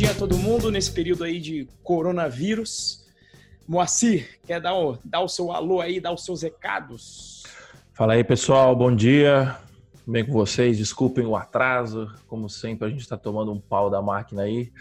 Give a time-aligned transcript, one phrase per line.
[0.00, 3.04] dia a todo mundo nesse período aí de coronavírus.
[3.68, 7.42] Moacir, quer dar o, dar o seu alô aí, dar os seus recados?
[7.92, 9.58] Fala aí, pessoal, bom dia.
[10.06, 12.10] Bem com vocês, desculpem o atraso.
[12.26, 14.72] Como sempre, a gente está tomando um pau da máquina aí.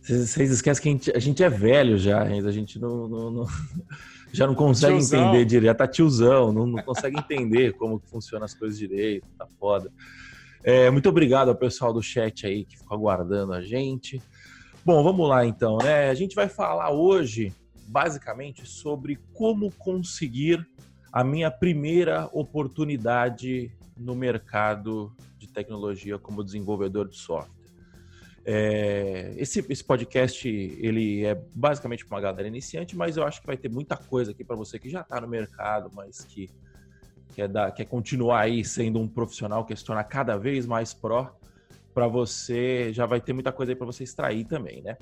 [0.00, 3.46] Vocês esquecem que a gente, a gente é velho já, a gente não, não, não
[4.34, 5.20] já não consegue tiozão.
[5.20, 5.66] entender direito.
[5.66, 9.88] Já tá tiozão, não, não consegue entender como que funcionam as coisas direito, tá foda.
[10.64, 14.20] É, muito obrigado ao pessoal do chat aí que ficou aguardando a gente.
[14.84, 16.10] Bom, vamos lá então, né?
[16.10, 17.54] A gente vai falar hoje,
[17.86, 20.66] basicamente, sobre como conseguir
[21.12, 27.62] a minha primeira oportunidade no mercado de tecnologia como desenvolvedor de software.
[28.44, 33.46] É, esse, esse podcast ele é basicamente para uma galera iniciante, mas eu acho que
[33.46, 36.50] vai ter muita coisa aqui para você que já está no mercado, mas que
[37.36, 41.32] quer, dar, quer continuar aí sendo um profissional que se torna cada vez mais pró.
[41.94, 44.96] Para você, já vai ter muita coisa aí para você extrair também, né?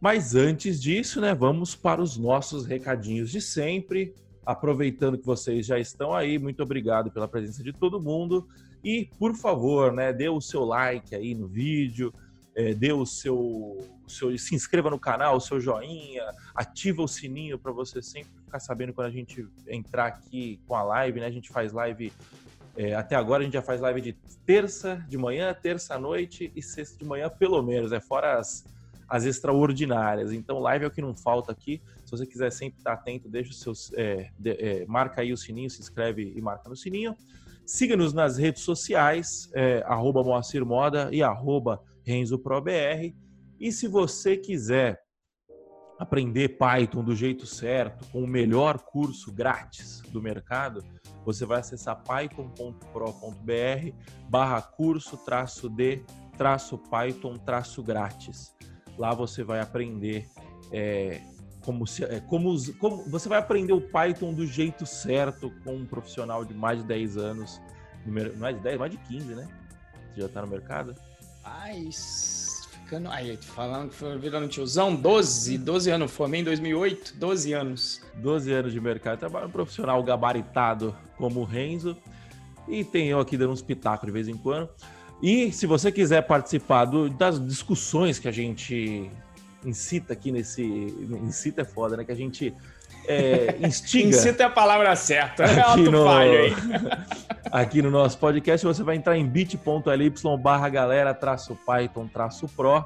[0.00, 4.14] Mas antes disso, né, vamos para os nossos recadinhos de sempre.
[4.46, 8.48] Aproveitando que vocês já estão aí, muito obrigado pela presença de todo mundo.
[8.82, 12.12] E, por favor, né, dê o seu like aí no vídeo,
[12.54, 17.08] é, dê o seu, o seu, se inscreva no canal, o seu joinha, ativa o
[17.08, 21.26] sininho para você sempre ficar sabendo quando a gente entrar aqui com a live, né?
[21.26, 22.10] A gente faz live
[22.76, 24.12] é, até agora a gente já faz live de
[24.46, 28.64] terça de manhã, terça à noite e sexta de manhã, pelo menos, é fora as,
[29.08, 30.32] as extraordinárias.
[30.32, 31.82] Então, live é o que não falta aqui.
[32.04, 33.92] Se você quiser sempre estar atento, deixa os seus.
[33.94, 37.16] É, de, é, marca aí o sininho, se inscreve e marca no sininho.
[37.66, 39.84] Siga-nos nas redes sociais, é,
[40.24, 43.14] Moacir Moda e arroba RenzoProBR.
[43.60, 45.00] E se você quiser
[46.00, 50.82] aprender Python do jeito certo, com o melhor curso grátis do mercado,
[51.26, 53.92] você vai acessar python.pro.br
[54.26, 56.02] barra curso traço de
[56.38, 58.56] traço Python traço grátis.
[58.96, 60.26] Lá você vai aprender
[60.72, 61.20] é,
[61.60, 65.84] como, se, é, como, como você vai aprender o Python do jeito certo com um
[65.84, 67.60] profissional de mais de 10 anos,
[68.38, 69.46] mais de 10, mais de 15, né?
[70.14, 70.94] Você já está no mercado?
[71.42, 72.39] Mas
[72.90, 73.08] ficando.
[73.10, 76.10] Aí, falando que foi virando tiozão, 12, 12 anos.
[76.10, 78.02] Formei em 2008, 12 anos.
[78.16, 79.20] 12 anos de mercado.
[79.20, 81.96] Trabalho profissional gabaritado como o Renzo.
[82.66, 84.68] E tem eu aqui dando uns pitacos de vez em quando.
[85.22, 89.08] E se você quiser participar do, das discussões que a gente
[89.64, 90.62] incita aqui nesse.
[90.62, 92.04] Incita é foda, né?
[92.04, 92.52] Que a gente
[93.06, 94.08] é, instiga.
[94.08, 95.44] Incita é a palavra certa.
[95.44, 96.54] É aqui no, aí.
[97.50, 102.84] aqui no nosso podcast, você vai entrar em bit.ly barra galera traço Python traço Pro.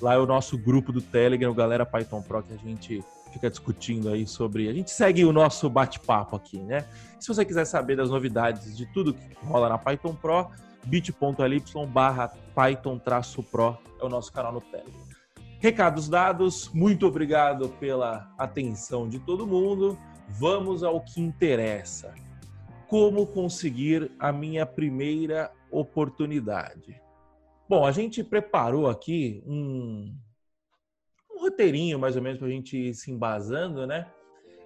[0.00, 3.50] Lá é o nosso grupo do Telegram, o Galera Python Pro, que a gente fica
[3.50, 4.68] discutindo aí sobre.
[4.68, 6.86] A gente segue o nosso bate-papo aqui, né?
[7.18, 10.48] Se você quiser saber das novidades de tudo que rola na Python Pro,
[10.86, 15.09] bit.ly barra Python traço Pro é o nosso canal no Telegram.
[15.60, 19.98] Recados dados, muito obrigado pela atenção de todo mundo.
[20.26, 22.14] Vamos ao que interessa.
[22.88, 26.98] Como conseguir a minha primeira oportunidade?
[27.68, 30.16] Bom, a gente preparou aqui um,
[31.30, 34.06] um roteirinho, mais ou menos, para a gente ir se embasando, né?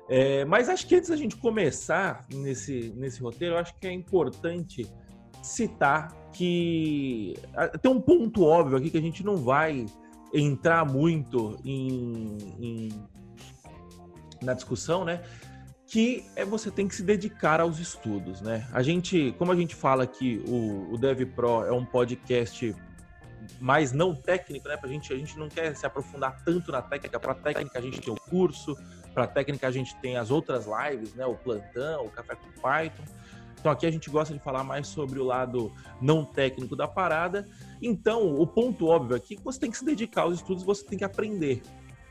[0.09, 4.87] É, mas acho que antes da gente começar nesse, nesse roteiro, acho que é importante
[5.43, 7.34] citar que
[7.83, 9.87] tem um ponto óbvio aqui que a gente não vai
[10.34, 13.09] entrar muito em, em,
[14.43, 15.22] na discussão, né?
[15.87, 18.69] Que é você tem que se dedicar aos estudos, né?
[18.72, 22.75] A gente, como a gente fala que o, o Dev Pro é um podcast
[23.61, 24.77] mais não técnico, né?
[24.77, 27.21] Pra gente, a gente não quer se aprofundar tanto na técnica.
[27.21, 28.77] Para técnica a gente tem o curso,
[29.12, 31.25] para técnica a gente tem as outras lives, né?
[31.27, 33.05] O plantão, o café com Python.
[33.65, 37.49] Então aqui a gente gosta de falar mais sobre o lado não técnico da parada.
[37.81, 40.85] Então, o ponto óbvio aqui é que você tem que se dedicar aos estudos, você
[40.85, 41.63] tem que aprender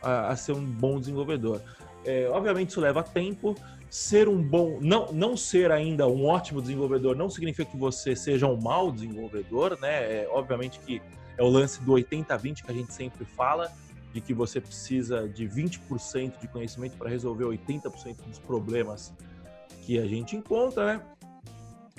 [0.01, 1.61] a, a ser um bom desenvolvedor.
[2.03, 3.53] É, obviamente isso leva tempo.
[3.87, 8.47] Ser um bom, não, não ser ainda um ótimo desenvolvedor não significa que você seja
[8.47, 10.23] um mau desenvolvedor, né?
[10.23, 11.03] É, obviamente que
[11.37, 13.71] é o lance do 80-20 que a gente sempre fala,
[14.11, 19.13] de que você precisa de 20% de conhecimento para resolver 80% dos problemas
[19.85, 21.01] que a gente encontra, né?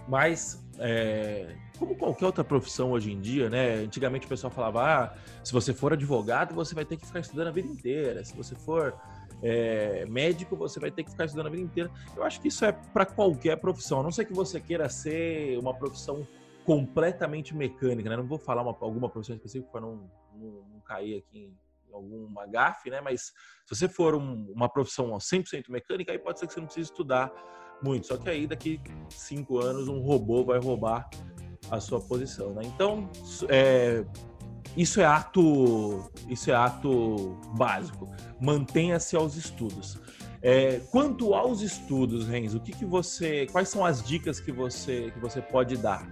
[0.09, 3.75] Mas, é, como qualquer outra profissão hoje em dia, né?
[3.77, 7.49] Antigamente o pessoal falava: ah, se você for advogado, você vai ter que ficar estudando
[7.49, 8.25] a vida inteira.
[8.25, 8.95] Se você for
[9.43, 11.91] é, médico, você vai ter que ficar estudando a vida inteira.
[12.17, 14.01] Eu acho que isso é para qualquer profissão.
[14.01, 16.27] A não ser que você queira ser uma profissão
[16.65, 18.17] completamente mecânica, né?
[18.17, 21.53] Não vou falar uma, alguma profissão específica para não, não, não, cair aqui
[21.91, 23.01] em alguma gafe, né?
[23.01, 23.33] Mas
[23.67, 26.91] se você for um, uma profissão 100% mecânica, aí pode ser que você não precise
[26.91, 27.31] estudar
[27.83, 28.07] muito.
[28.07, 31.09] Só que aí daqui cinco anos um robô vai roubar
[31.71, 32.63] a sua posição, né?
[32.65, 33.09] Então,
[33.49, 34.05] é,
[34.77, 38.09] isso é ato, isso é ato básico.
[38.41, 39.99] Mantenha-se aos estudos.
[40.43, 45.11] É, quanto aos estudos, Renzo, o que, que você, quais são as dicas que você
[45.13, 46.07] que você pode dar?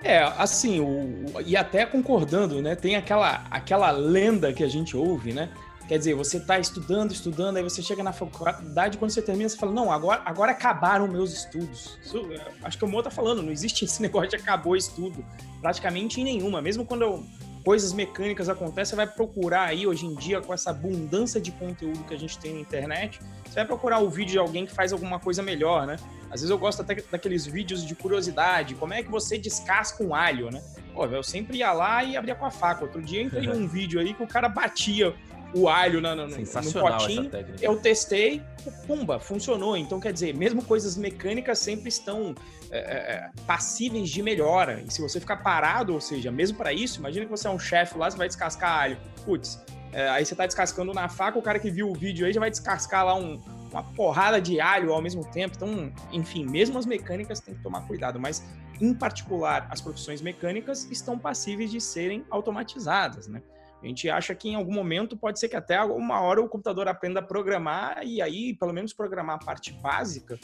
[0.00, 2.76] É, assim, o, e até concordando, né?
[2.76, 5.50] Tem aquela, aquela lenda que a gente ouve, né?
[5.86, 9.56] Quer dizer, você está estudando, estudando, aí você chega na faculdade, quando você termina, você
[9.56, 11.98] fala, não, agora, agora acabaram meus estudos.
[12.02, 15.24] Isso, é, acho que o Mo tá falando, não existe esse negócio de acabou estudo.
[15.60, 16.62] Praticamente em nenhuma.
[16.62, 17.24] Mesmo quando eu,
[17.62, 22.02] coisas mecânicas acontecem, você vai procurar aí, hoje em dia, com essa abundância de conteúdo
[22.04, 24.90] que a gente tem na internet, você vai procurar o vídeo de alguém que faz
[24.90, 25.96] alguma coisa melhor, né?
[26.30, 30.14] Às vezes eu gosto até daqueles vídeos de curiosidade, como é que você descasca um
[30.14, 30.62] alho, né?
[30.94, 32.84] Pô, eu sempre ia lá e abria com a faca.
[32.84, 35.14] Outro dia eu entrei num vídeo aí que o cara batia
[35.54, 37.30] o alho na, no, no potinho.
[37.60, 38.42] Eu testei,
[38.86, 39.76] pumba, funcionou.
[39.76, 42.34] Então, quer dizer, mesmo coisas mecânicas sempre estão
[42.70, 44.82] é, é, é, passíveis de melhora.
[44.86, 47.58] E se você ficar parado, ou seja, mesmo para isso, imagina que você é um
[47.58, 48.98] chefe lá, você vai descascar alho.
[49.24, 49.62] Putz,
[49.92, 52.40] é, aí você tá descascando na faca, o cara que viu o vídeo aí já
[52.40, 53.40] vai descascar lá um,
[53.70, 55.54] uma porrada de alho ao mesmo tempo.
[55.56, 58.44] Então, enfim, mesmo as mecânicas tem que tomar cuidado, mas
[58.80, 63.40] em particular as profissões mecânicas estão passíveis de serem automatizadas, né?
[63.84, 66.88] A gente acha que em algum momento pode ser que até uma hora o computador
[66.88, 70.40] aprenda a programar e aí, pelo menos, programar a parte básica,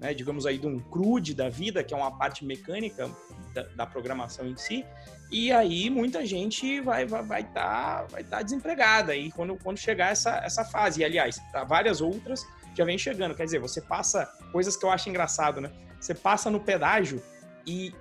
[0.00, 3.10] né, digamos aí, de um CRUD da vida, que é uma parte mecânica
[3.52, 4.86] da, da programação em si,
[5.28, 10.12] e aí muita gente vai vai, vai tá, vai tá desempregada aí quando, quando chegar
[10.12, 11.00] essa, essa fase.
[11.00, 12.46] E, aliás, várias outras
[12.76, 13.34] já vem chegando.
[13.34, 15.72] Quer dizer, você passa coisas que eu acho engraçado, né?
[16.00, 17.20] Você passa no pedágio
[17.66, 17.92] e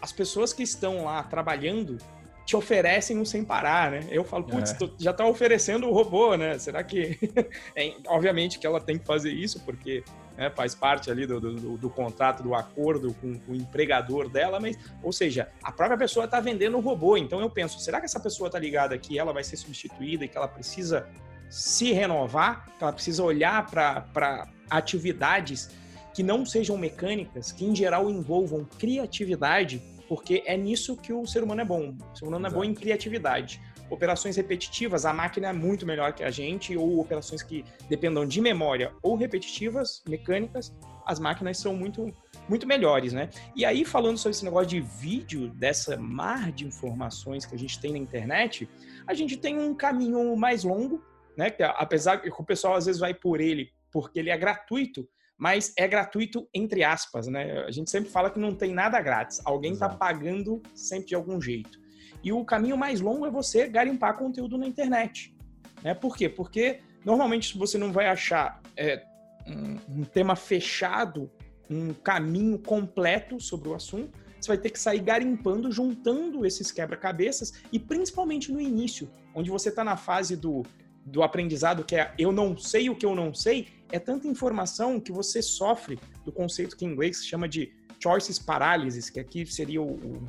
[0.00, 1.98] as pessoas que estão lá trabalhando
[2.44, 4.00] te oferecem um sem parar, né?
[4.10, 4.90] Eu falo, putz, é.
[4.98, 6.58] já tá oferecendo o robô, né?
[6.58, 7.18] Será que.
[7.74, 10.04] é, obviamente que ela tem que fazer isso, porque
[10.36, 14.60] né, faz parte ali do, do, do, contrato, do acordo com, com, o empregador dela,
[14.60, 17.16] mas, ou seja, a própria pessoa está vendendo o robô.
[17.16, 20.28] Então eu penso, será que essa pessoa está ligada que ela vai ser substituída e
[20.28, 21.08] que ela precisa
[21.48, 25.70] se renovar, que ela precisa olhar para atividades
[26.12, 29.82] que não sejam mecânicas, que em geral envolvam criatividade
[30.14, 31.96] porque é nisso que o ser humano é bom.
[32.12, 32.54] O ser humano Exato.
[32.54, 33.60] é bom em criatividade.
[33.90, 38.40] Operações repetitivas, a máquina é muito melhor que a gente, ou operações que dependam de
[38.40, 40.72] memória ou repetitivas, mecânicas,
[41.04, 42.14] as máquinas são muito
[42.48, 43.28] muito melhores, né?
[43.56, 47.80] E aí, falando sobre esse negócio de vídeo, dessa mar de informações que a gente
[47.80, 48.68] tem na internet,
[49.08, 51.02] a gente tem um caminho mais longo,
[51.36, 51.50] né?
[51.50, 55.72] Que apesar que o pessoal às vezes vai por ele porque ele é gratuito, mas
[55.76, 57.64] é gratuito entre aspas, né?
[57.66, 61.40] A gente sempre fala que não tem nada grátis, alguém está pagando sempre de algum
[61.40, 61.78] jeito.
[62.22, 65.36] E o caminho mais longo é você garimpar conteúdo na internet,
[65.82, 65.94] né?
[65.94, 66.28] Por quê?
[66.28, 69.02] Porque normalmente você não vai achar é,
[69.46, 71.30] um, um tema fechado,
[71.68, 77.54] um caminho completo sobre o assunto, você vai ter que sair garimpando, juntando esses quebra-cabeças
[77.72, 80.62] e principalmente no início, onde você está na fase do,
[81.04, 85.00] do aprendizado, que é eu não sei o que eu não sei, é tanta informação
[85.00, 87.72] que você sofre do conceito que em inglês se chama de
[88.02, 90.28] choices paralysis, que aqui seria o, o,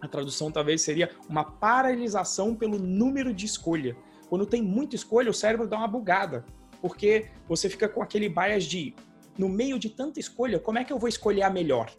[0.00, 3.96] a tradução talvez seria uma paralisação pelo número de escolha.
[4.28, 6.44] Quando tem muita escolha, o cérebro dá uma bugada,
[6.80, 8.94] porque você fica com aquele bias de
[9.38, 11.90] no meio de tanta escolha, como é que eu vou escolher a melhor?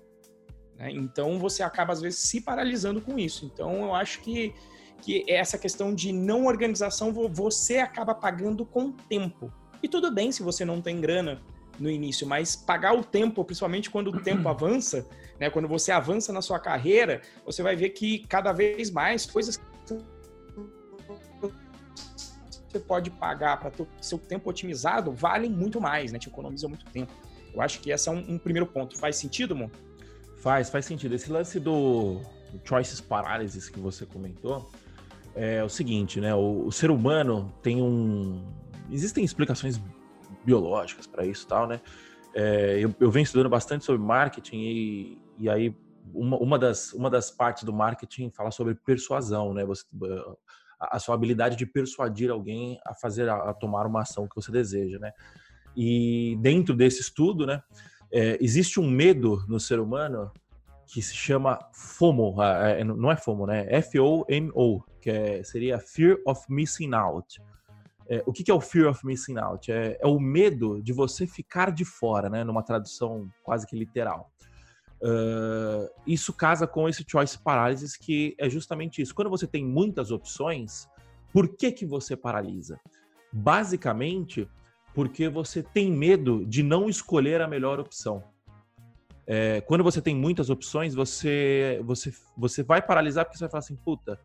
[0.77, 0.91] Né?
[0.91, 3.45] Então você acaba às vezes se paralisando com isso.
[3.45, 4.53] Então eu acho que
[5.03, 9.51] que essa questão de não organização você acaba pagando com tempo.
[9.83, 11.41] E tudo bem se você não tem grana
[11.77, 15.05] no início, mas pagar o tempo, principalmente quando o tempo avança,
[15.37, 19.57] né, quando você avança na sua carreira, você vai ver que cada vez mais coisas
[19.57, 19.63] que
[22.71, 26.17] você pode pagar para ter seu tempo otimizado valem muito mais, né?
[26.17, 27.11] Te economiza muito tempo.
[27.53, 28.97] Eu acho que esse é um, um primeiro ponto.
[28.97, 29.69] Faz sentido, Mon?
[30.37, 31.13] Faz, faz sentido.
[31.13, 32.21] Esse lance do,
[32.51, 34.71] do choices paralysis que você comentou
[35.35, 36.33] é o seguinte, né?
[36.33, 38.43] O, o ser humano tem um,
[38.91, 39.81] existem explicações
[40.45, 41.81] biológicas para isso tal, né?
[42.35, 45.75] É, eu, eu, venho estudando bastante sobre marketing e, e aí
[46.13, 49.63] uma, uma, das, uma das partes do marketing fala sobre persuasão, né?
[49.65, 49.85] Você,
[50.79, 54.35] a, a sua habilidade de persuadir alguém a fazer, a, a, tomar uma ação que
[54.35, 55.11] você deseja, né?
[55.75, 57.61] E dentro desse estudo, né?
[58.11, 60.31] É, existe um medo no ser humano
[60.85, 63.65] que se chama FOMO, é, não é FOMO, né?
[63.77, 67.41] F-O-M-O, que é, seria Fear of Missing Out
[68.09, 69.71] é, o que, que, é o fear of missing out?
[69.71, 72.43] É, é, o medo de você ficar de fora, né?
[72.43, 74.31] Numa tradução quase que literal.
[75.01, 79.13] Uh, isso casa com esse choice paralysis, que é justamente isso.
[79.13, 80.87] Quando você tem muitas opções,
[81.33, 82.79] por que, que você paralisa?
[83.31, 84.47] Basicamente,
[84.93, 88.23] porque você tem medo de não escolher a melhor opção.
[89.25, 93.59] É, quando você tem muitas opções, você, você, você vai paralisar porque você vai falar
[93.59, 94.19] assim, puta,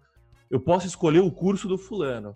[0.51, 2.35] eu posso escolher o curso do fulano.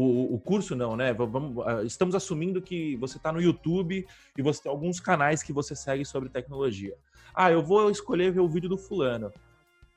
[0.00, 1.12] O, o curso não, né?
[1.12, 5.52] Vamos, ah, estamos assumindo que você está no YouTube e você tem alguns canais que
[5.52, 6.94] você segue sobre tecnologia.
[7.34, 9.28] Ah, eu vou escolher ver o vídeo do fulano.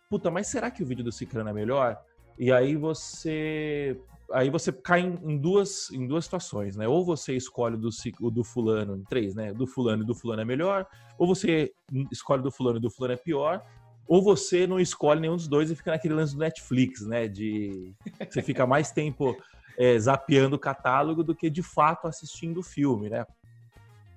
[0.10, 2.02] Puta, mas será que o vídeo do Cicrano é melhor?
[2.36, 3.96] E aí você
[4.34, 6.88] aí você cai em, duas, em duas situações, né?
[6.88, 7.90] Ou você escolhe do,
[8.32, 9.54] do fulano, em três, né?
[9.54, 11.72] Do fulano e do fulano é melhor, ou você
[12.12, 13.64] escolhe do fulano e do fulano é pior,
[14.08, 17.28] ou você não escolhe nenhum dos dois e fica naquele lance do Netflix, né?
[17.28, 17.94] De
[18.28, 19.38] você fica mais tempo
[19.78, 23.26] é, zapeando o catálogo do que de fato assistindo o filme, né?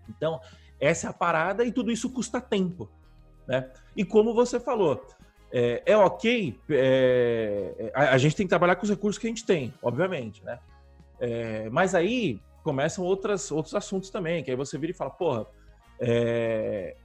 [0.09, 0.41] Então,
[0.81, 2.91] essa é a parada e tudo isso custa tempo,
[3.47, 3.71] né?
[3.97, 5.07] E como você falou,
[5.53, 9.31] é, é ok, é, a, a, gente tem que trabalhar com os recursos que a
[9.31, 10.59] gente tem, obviamente, né?
[11.21, 15.47] É, mas aí começam outras, outros assuntos também, que aí você vira e fala, porra,
[16.01, 16.97] é,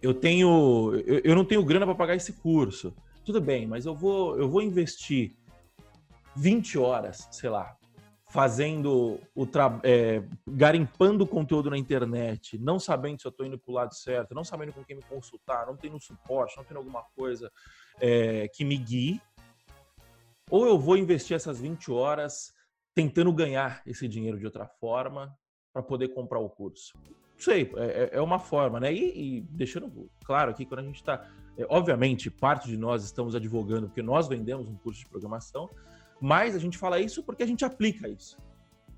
[0.00, 2.94] eu tenho, eu, eu, não tenho grana para pagar esse curso.
[3.24, 5.32] Tudo bem, mas eu vou, eu vou investir
[6.36, 7.76] 20 horas, sei lá,
[8.32, 9.46] fazendo o.
[9.82, 14.34] É, garimpando conteúdo na internet, não sabendo se eu estou indo para o lado certo,
[14.34, 17.52] não sabendo com quem me consultar, não tendo suporte, não tendo alguma coisa
[18.00, 19.20] é, que me guie,
[20.50, 22.52] ou eu vou investir essas 20 horas
[22.94, 25.36] tentando ganhar esse dinheiro de outra forma
[25.72, 26.92] para poder comprar o curso.
[27.06, 28.92] Não sei, é, é, é uma forma, né?
[28.92, 31.26] E, e deixando claro aqui, quando a gente está.
[31.56, 35.68] É, obviamente, parte de nós estamos advogando porque nós vendemos um curso de programação,
[36.22, 38.38] mas a gente fala isso porque a gente aplica isso.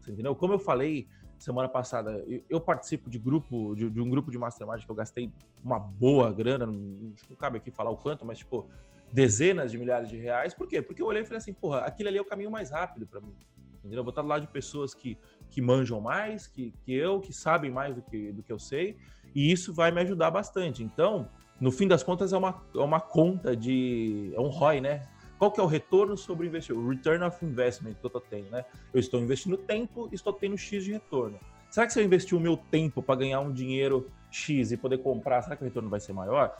[0.06, 0.36] Entendeu?
[0.36, 4.84] Como eu falei semana passada, eu, participo de grupo de, de, um grupo de mastermind
[4.84, 8.68] que eu gastei uma boa grana, não, não cabe aqui falar o quanto, mas tipo
[9.10, 10.52] dezenas de milhares de reais.
[10.52, 10.82] Por quê?
[10.82, 13.20] Porque eu olhei e falei assim, porra, aquilo ali é o caminho mais rápido para
[13.20, 13.34] mim.
[13.78, 14.00] Entendeu?
[14.00, 15.16] Eu vou estar do lado de pessoas que,
[15.48, 18.98] que manjam mais, que, que eu, que sabem mais do que, do que eu sei,
[19.34, 20.82] e isso vai me ajudar bastante.
[20.82, 21.28] Então,
[21.60, 24.32] no fim das contas, é uma, é uma conta de.
[24.34, 25.02] É um ROI, né?
[25.38, 26.88] Qual que é o retorno sobre o investimento?
[26.88, 28.64] Return of investment que eu estou tendo, né?
[28.92, 31.38] Eu estou investindo tempo e estou tendo X de retorno.
[31.70, 34.98] Será que se eu investir o meu tempo para ganhar um dinheiro X e poder
[34.98, 36.56] comprar, será que o retorno vai ser maior?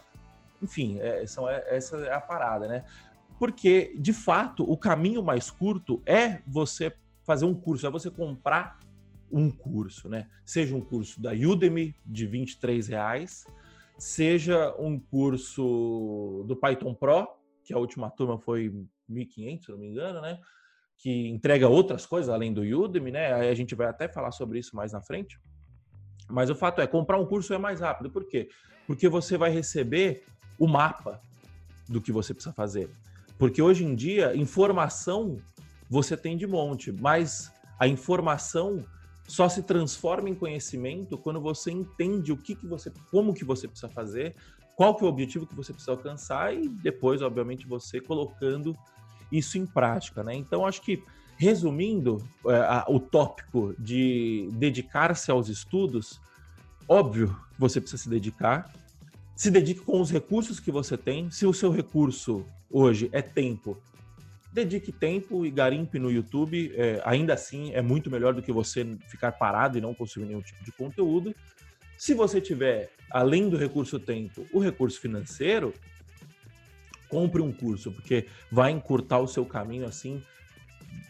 [0.61, 2.85] Enfim, é, são, é, essa é a parada, né?
[3.39, 8.79] Porque, de fato, o caminho mais curto é você fazer um curso, é você comprar
[9.31, 10.29] um curso, né?
[10.45, 13.47] Seja um curso da Udemy de 23 reais,
[13.99, 17.29] seja um curso do Python Pro,
[17.65, 18.71] que a última turma foi
[19.11, 20.39] 1.500, se não me engano, né?
[20.99, 23.33] Que entrega outras coisas além do Udemy, né?
[23.33, 25.41] Aí a gente vai até falar sobre isso mais na frente.
[26.29, 28.11] Mas o fato é, comprar um curso é mais rápido.
[28.11, 28.49] Por quê?
[28.87, 30.25] Porque você vai receber
[30.59, 31.21] o mapa
[31.89, 32.91] do que você precisa fazer.
[33.39, 35.37] Porque hoje em dia, informação
[35.89, 38.85] você tem de monte, mas a informação
[39.27, 43.67] só se transforma em conhecimento quando você entende o que, que você, como que você
[43.67, 44.35] precisa fazer,
[44.77, 48.77] qual que é o objetivo que você precisa alcançar e depois, obviamente, você colocando
[49.31, 50.35] isso em prática, né?
[50.35, 51.03] Então, acho que
[51.37, 56.21] resumindo é, a, o tópico de dedicar-se aos estudos,
[56.89, 58.73] óbvio, você precisa se dedicar.
[59.35, 61.31] Se dedique com os recursos que você tem.
[61.31, 63.77] Se o seu recurso hoje é tempo,
[64.53, 66.73] dedique tempo e garimpe no YouTube.
[66.77, 70.43] É, ainda assim, é muito melhor do que você ficar parado e não consumir nenhum
[70.43, 71.35] tipo de conteúdo.
[71.97, 75.73] Se você tiver, além do recurso tempo, o recurso financeiro,
[77.09, 80.23] compre um curso, porque vai encurtar o seu caminho assim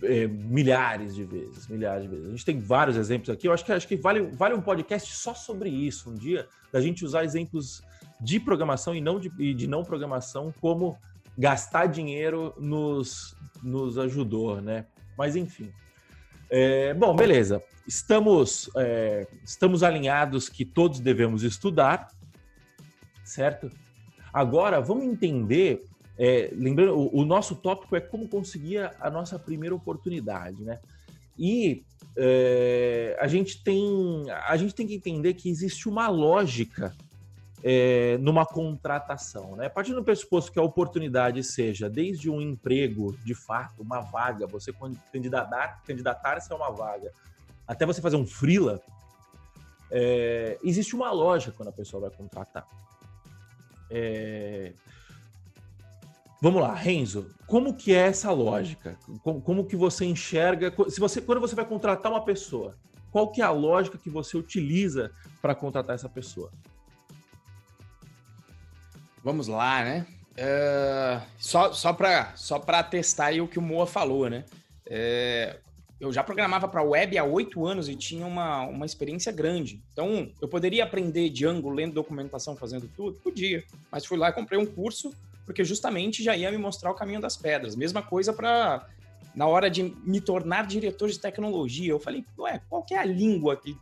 [0.02, 2.26] é, milhares de vezes, milhares de vezes.
[2.26, 3.48] A gente tem vários exemplos aqui.
[3.48, 6.80] Eu acho que acho que vale, vale um podcast só sobre isso um dia, da
[6.80, 7.82] gente usar exemplos
[8.20, 10.98] de programação e não de, de não programação como
[11.36, 14.86] gastar dinheiro nos, nos ajudou, né?
[15.16, 15.72] Mas enfim.
[16.56, 17.60] É, bom, beleza.
[17.84, 22.12] Estamos, é, estamos alinhados que todos devemos estudar,
[23.24, 23.72] certo?
[24.32, 25.84] Agora, vamos entender.
[26.16, 30.78] É, lembrando, o, o, nosso tópico é como conseguir a, a nossa primeira oportunidade, né?
[31.36, 31.82] E
[32.16, 36.94] é, a gente tem a gente tem que entender que existe uma lógica
[37.66, 39.56] é, numa contratação.
[39.56, 39.66] Né?
[39.66, 44.46] A partir do pressuposto que a oportunidade seja desde um emprego, de fato, uma vaga,
[44.46, 44.70] você
[45.10, 47.10] candidatar, candidatar-se a uma vaga,
[47.66, 48.82] até você fazer um freela,
[49.90, 52.66] é, existe uma lógica quando a pessoa vai contratar.
[53.90, 54.74] É...
[56.42, 58.98] Vamos lá, Renzo, como que é essa lógica?
[59.22, 60.70] Como, como, que você enxerga?
[60.90, 62.76] Se você, quando você vai contratar uma pessoa,
[63.10, 66.50] qual que é a lógica que você utiliza para contratar essa pessoa?
[69.24, 70.06] Vamos lá, né?
[70.34, 74.44] Uh, só só para só testar aí o que o Moa falou, né?
[74.86, 75.56] É,
[75.98, 79.82] eu já programava para web há oito anos e tinha uma, uma experiência grande.
[79.92, 83.16] Então, eu poderia aprender Django lendo documentação, fazendo tudo?
[83.20, 83.64] Podia.
[83.90, 85.14] Mas fui lá e comprei um curso
[85.46, 87.74] porque justamente já ia me mostrar o caminho das pedras.
[87.74, 88.86] Mesma coisa para
[89.34, 91.90] na hora de me tornar diretor de tecnologia.
[91.90, 93.74] Eu falei, ué, qual que é a língua que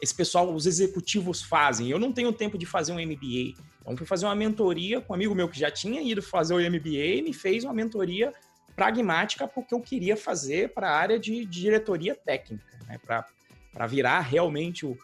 [0.00, 1.88] esse pessoal, os executivos fazem?
[1.88, 3.54] Eu não tenho tempo de fazer um MBA.
[3.84, 6.58] Então, fui fazer uma mentoria com um amigo meu que já tinha ido fazer o
[6.58, 8.32] MBA e me fez uma mentoria
[8.74, 12.98] pragmática porque eu queria fazer para a área de, diretoria técnica, né?
[12.98, 14.96] para virar realmente o,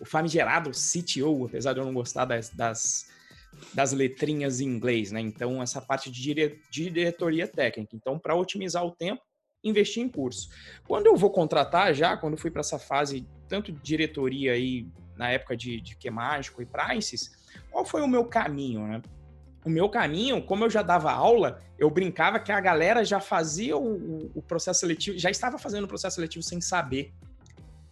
[0.00, 3.08] o, famigerado CTO, apesar de eu não gostar das, das,
[3.72, 5.20] das letrinhas em inglês, né?
[5.20, 7.94] Então, essa parte de, dire, diretoria técnica.
[7.94, 9.22] Então, para otimizar o tempo,
[9.62, 10.48] investir em curso.
[10.86, 14.86] Quando eu vou contratar já, quando fui para essa fase, tanto de diretoria aí,
[15.16, 17.30] na época de, de que mágico e prices,
[17.70, 19.02] qual foi o meu caminho, né?
[19.64, 23.76] O meu caminho, como eu já dava aula, eu brincava que a galera já fazia
[23.76, 27.12] o, o processo seletivo, já estava fazendo o processo seletivo sem saber.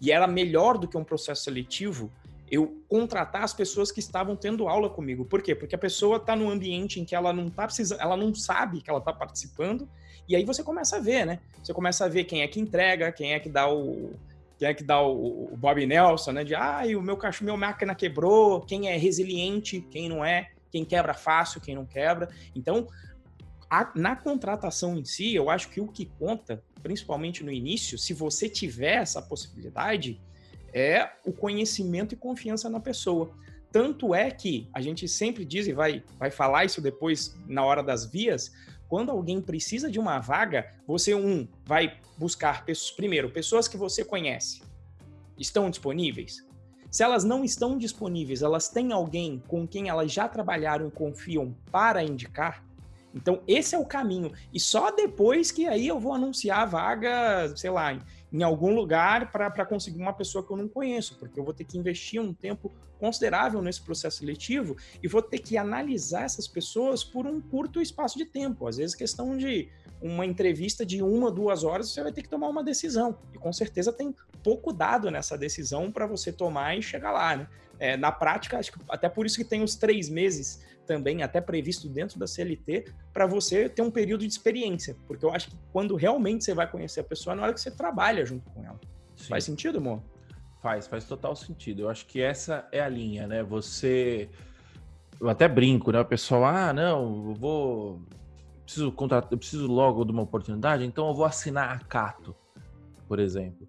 [0.00, 2.10] E era melhor do que um processo seletivo
[2.50, 5.24] eu contratar as pessoas que estavam tendo aula comigo.
[5.24, 5.54] Por quê?
[5.54, 8.80] Porque a pessoa está num ambiente em que ela não tá precisando, ela não sabe
[8.80, 9.88] que ela está participando,
[10.26, 11.40] e aí você começa a ver, né?
[11.62, 14.12] Você começa a ver quem é que entrega, quem é que dá o
[14.58, 16.44] quem é que dá o, o Bob Nelson, né?
[16.44, 20.84] De ah, o meu cachorro, meu máquina quebrou, quem é resiliente, quem não é, quem
[20.84, 22.28] quebra fácil, quem não quebra.
[22.56, 22.88] Então,
[23.70, 28.12] a, na contratação em si, eu acho que o que conta, principalmente no início, se
[28.12, 30.20] você tiver essa possibilidade,
[30.72, 33.30] é o conhecimento e confiança na pessoa.
[33.70, 37.82] Tanto é que a gente sempre diz, e vai, vai falar isso depois na hora
[37.82, 38.52] das vias,
[38.88, 44.04] quando alguém precisa de uma vaga, você, um, vai buscar, pessoas, primeiro, pessoas que você
[44.04, 44.62] conhece.
[45.38, 46.46] Estão disponíveis?
[46.90, 51.54] Se elas não estão disponíveis, elas têm alguém com quem elas já trabalharam e confiam
[51.70, 52.64] para indicar?
[53.14, 54.32] Então, esse é o caminho.
[54.52, 57.98] E só depois que aí eu vou anunciar a vaga, sei lá,
[58.32, 61.64] em algum lugar para conseguir uma pessoa que eu não conheço, porque eu vou ter
[61.64, 67.02] que investir um tempo considerável nesse processo seletivo e vou ter que analisar essas pessoas
[67.02, 68.66] por um curto espaço de tempo.
[68.66, 69.68] Às vezes, questão de
[70.00, 73.18] uma entrevista de uma, duas horas, você vai ter que tomar uma decisão.
[73.34, 77.48] E com certeza tem pouco dado nessa decisão para você tomar e chegar lá, né?
[77.80, 81.40] É, na prática, acho que até por isso que tem os três meses também, até
[81.40, 84.96] previsto dentro da CLT, para você ter um período de experiência.
[85.06, 87.60] Porque eu acho que quando realmente você vai conhecer a pessoa, é na hora que
[87.60, 88.80] você trabalha junto com ela.
[89.14, 89.28] Sim.
[89.28, 90.02] Faz sentido, amor?
[90.62, 91.82] Faz, faz total sentido.
[91.82, 93.42] Eu acho que essa é a linha, né?
[93.42, 94.30] Você.
[95.20, 96.00] Eu até brinco, né?
[96.00, 98.02] O pessoal, ah, não, eu vou.
[98.64, 102.34] Preciso contratar, eu preciso logo de uma oportunidade, então eu vou assinar a Cato,
[103.06, 103.66] por exemplo.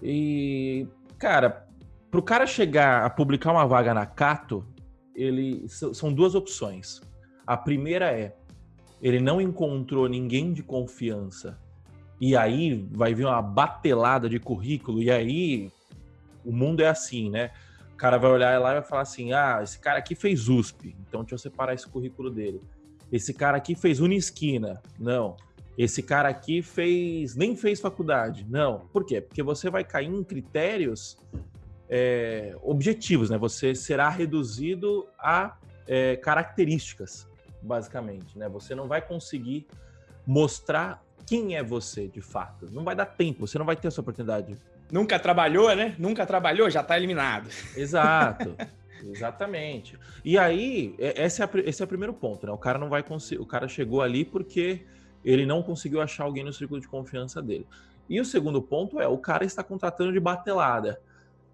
[0.00, 0.86] E,
[1.18, 1.66] cara,
[2.08, 4.64] para o cara chegar a publicar uma vaga na Cato,
[5.14, 7.00] ele são duas opções.
[7.46, 8.34] A primeira é
[9.00, 11.58] ele não encontrou ninguém de confiança
[12.20, 15.72] e aí vai vir uma batelada de currículo e aí
[16.44, 17.50] o mundo é assim, né?
[17.92, 20.94] O cara vai olhar lá e vai falar assim: "Ah, esse cara aqui fez USP,
[21.08, 22.60] então deixa eu separar esse currículo dele.
[23.10, 24.80] Esse cara aqui fez Unisquina".
[24.98, 25.36] Não.
[25.76, 28.46] Esse cara aqui fez nem fez faculdade.
[28.48, 28.86] Não.
[28.92, 29.20] Por quê?
[29.20, 31.16] Porque você vai cair em critérios
[31.88, 33.38] é, objetivos, né?
[33.38, 37.28] Você será reduzido a é, características,
[37.60, 38.48] basicamente, né?
[38.48, 39.66] Você não vai conseguir
[40.26, 42.68] mostrar quem é você de fato.
[42.70, 44.56] Não vai dar tempo, você não vai ter essa oportunidade.
[44.90, 45.94] Nunca trabalhou, né?
[45.98, 47.48] Nunca trabalhou, já está eliminado.
[47.76, 48.54] Exato.
[49.04, 49.98] Exatamente.
[50.24, 52.52] E aí, é, esse é, esse é o primeiro ponto, né?
[52.52, 53.40] O cara não vai conseguir.
[53.40, 54.86] O cara chegou ali porque
[55.24, 57.66] ele não conseguiu achar alguém no círculo de confiança dele.
[58.08, 61.00] E o segundo ponto é: o cara está contratando de batelada.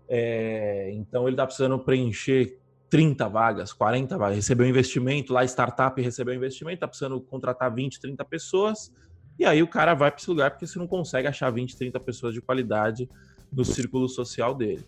[0.09, 6.35] É, então ele está precisando preencher 30 vagas, 40 vagas, recebeu investimento, lá startup recebeu
[6.35, 8.93] investimento, está precisando contratar 20, 30 pessoas,
[9.39, 12.01] e aí o cara vai para esse lugar porque você não consegue achar 20, 30
[12.01, 13.09] pessoas de qualidade
[13.53, 14.85] no círculo social dele.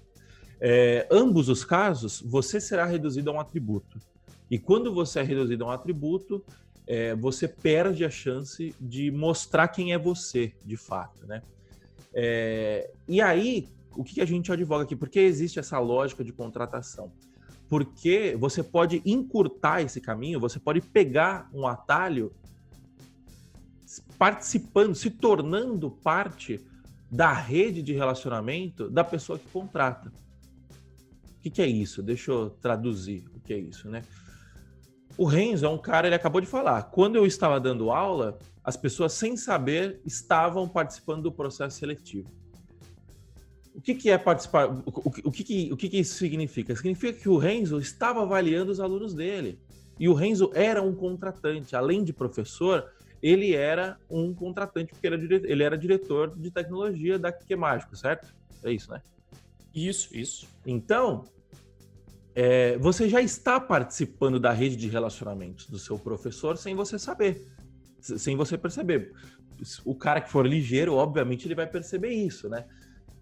[0.61, 3.99] É, ambos os casos, você será reduzido a um atributo.
[4.51, 6.45] E quando você é reduzido a um atributo,
[6.87, 11.43] é, você perde a chance de mostrar quem é você, de fato, né?
[12.13, 14.97] É, e aí, o que a gente advoga aqui?
[14.97, 17.13] Por que existe essa lógica de contratação?
[17.69, 22.33] Porque você pode encurtar esse caminho, você pode pegar um atalho
[24.19, 26.61] participando, se tornando parte
[27.11, 30.13] da rede de relacionamento da pessoa que contrata.
[31.39, 32.03] O que, que é isso?
[32.03, 34.03] Deixa eu traduzir o que é isso, né?
[35.17, 36.85] O Renzo é um cara, ele acabou de falar.
[36.85, 42.29] Quando eu estava dando aula, as pessoas, sem saber, estavam participando do processo seletivo.
[43.75, 44.67] O que, que é participar?
[44.67, 46.75] O, que, que, o que, que isso significa?
[46.75, 49.59] Significa que o Renzo estava avaliando os alunos dele.
[49.99, 51.77] E o Renzo era um contratante.
[51.77, 52.91] Além de professor,
[53.23, 57.95] ele era um contratante, porque ele era, ele era diretor de tecnologia da Que Mágico,
[57.97, 58.35] certo?
[58.63, 59.03] É isso, né?
[59.75, 60.49] Isso, isso.
[60.67, 61.25] Então,
[62.35, 67.47] é, você já está participando da rede de relacionamentos do seu professor sem você saber,
[68.01, 69.13] sem você perceber.
[69.85, 72.65] O cara que for ligeiro, obviamente, ele vai perceber isso, né?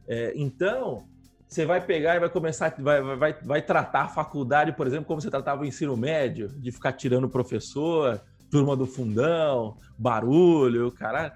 [0.08, 1.06] É, então,
[1.46, 5.20] você vai pegar e vai começar, vai, vai, vai tratar a faculdade, por exemplo, como
[5.20, 11.32] você tratava o ensino médio, de ficar tirando o professor, turma do fundão, barulho, caralho.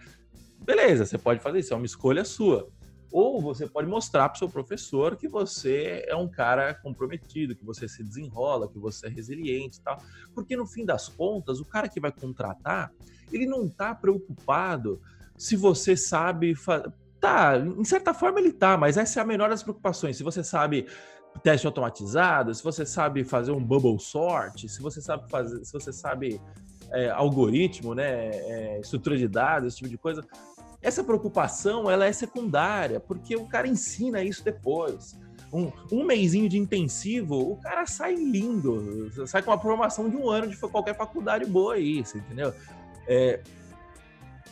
[0.58, 2.68] Beleza, você pode fazer isso, é uma escolha sua.
[3.10, 7.64] Ou você pode mostrar para o seu professor que você é um cara comprometido, que
[7.64, 9.98] você se desenrola, que você é resiliente e tal.
[10.34, 12.90] Porque no fim das contas, o cara que vai contratar,
[13.30, 14.98] ele não está preocupado
[15.36, 16.54] se você sabe.
[17.22, 20.16] Tá, em certa forma ele tá, mas essa é a menor das preocupações.
[20.16, 20.88] Se você sabe
[21.40, 25.92] teste automatizado, se você sabe fazer um bubble sort, se você sabe fazer, se você
[25.92, 26.40] sabe
[26.90, 30.26] é, algoritmo, né, é, estrutura de dados, esse tipo de coisa,
[30.82, 35.16] essa preocupação ela é secundária, porque o cara ensina isso depois.
[35.52, 40.28] Um, um mêsinho de intensivo, o cara sai lindo, sai com a formação de um
[40.28, 42.52] ano de qualquer faculdade boa aí, entendeu?
[43.06, 43.40] É,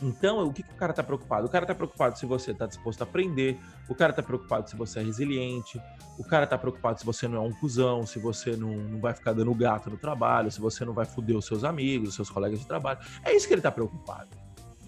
[0.01, 1.45] então, o que, que o cara está preocupado?
[1.45, 4.75] O cara está preocupado se você está disposto a aprender, o cara está preocupado se
[4.75, 5.79] você é resiliente,
[6.17, 9.13] o cara está preocupado se você não é um cuzão, se você não, não vai
[9.13, 12.29] ficar dando gato no trabalho, se você não vai foder os seus amigos, os seus
[12.29, 12.99] colegas de trabalho.
[13.23, 14.29] É isso que ele está preocupado.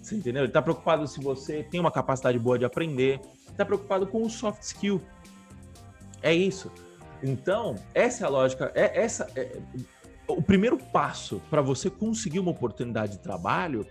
[0.02, 0.42] Você entendeu?
[0.42, 4.28] Ele está preocupado se você tem uma capacidade boa de aprender, está preocupado com o
[4.28, 5.00] soft skill.
[6.20, 6.70] É isso.
[7.22, 8.70] Então, essa é a lógica.
[8.74, 9.58] É essa é,
[10.26, 13.86] o primeiro passo para você conseguir uma oportunidade de trabalho.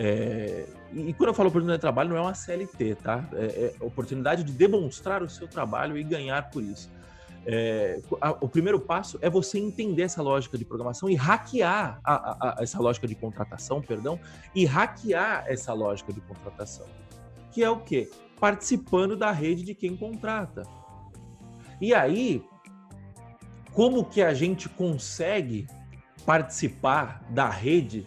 [0.00, 3.28] É, e quando eu falo oportunidade de trabalho, não é uma CLT, tá?
[3.32, 6.88] É, é oportunidade de demonstrar o seu trabalho e ganhar por isso.
[7.44, 12.14] É, a, o primeiro passo é você entender essa lógica de programação e hackear a,
[12.14, 14.20] a, essa lógica de contratação, perdão,
[14.54, 16.86] e hackear essa lógica de contratação.
[17.50, 18.08] Que é o quê?
[18.38, 20.62] Participando da rede de quem contrata.
[21.80, 22.44] E aí,
[23.72, 25.66] como que a gente consegue
[26.24, 28.06] participar da rede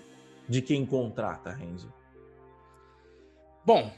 [0.51, 1.93] de quem contrata, Renzo?
[3.65, 3.89] Bom,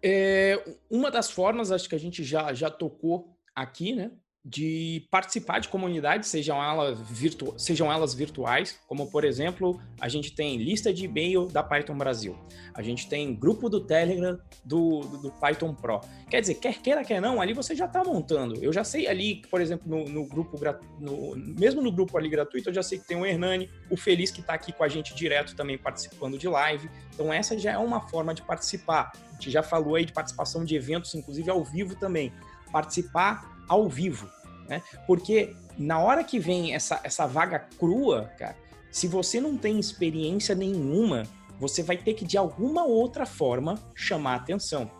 [0.00, 4.12] é, uma das formas, acho que a gente já, já tocou aqui, né?
[4.48, 10.32] De participar de comunidades, sejam elas, virtu sejam elas virtuais, como por exemplo, a gente
[10.36, 12.38] tem lista de e-mail da Python Brasil,
[12.72, 16.00] a gente tem grupo do Telegram do, do, do Python Pro.
[16.30, 18.62] Quer dizer, quer queira, quer não, ali você já está montando.
[18.62, 20.56] Eu já sei ali, por exemplo, no, no grupo,
[21.00, 24.30] no, mesmo no grupo ali gratuito, eu já sei que tem o Hernani, o Feliz
[24.30, 26.88] que está aqui com a gente direto também participando de live.
[27.12, 29.10] Então essa já é uma forma de participar.
[29.28, 32.32] A gente já falou aí de participação de eventos, inclusive ao vivo também.
[32.70, 34.30] Participar ao vivo,
[34.68, 34.82] né?
[35.06, 38.56] Porque na hora que vem essa, essa vaga crua, cara,
[38.90, 41.24] se você não tem experiência nenhuma,
[41.58, 44.90] você vai ter que de alguma outra forma chamar atenção,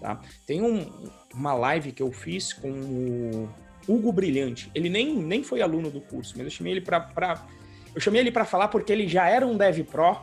[0.00, 0.20] tá?
[0.46, 0.90] Tem um,
[1.34, 3.48] uma live que eu fiz com o
[3.86, 4.70] Hugo Brilhante.
[4.74, 7.46] Ele nem, nem foi aluno do curso, mas eu chamei ele para
[7.94, 10.18] eu chamei ele para falar porque ele já era um Dev Pro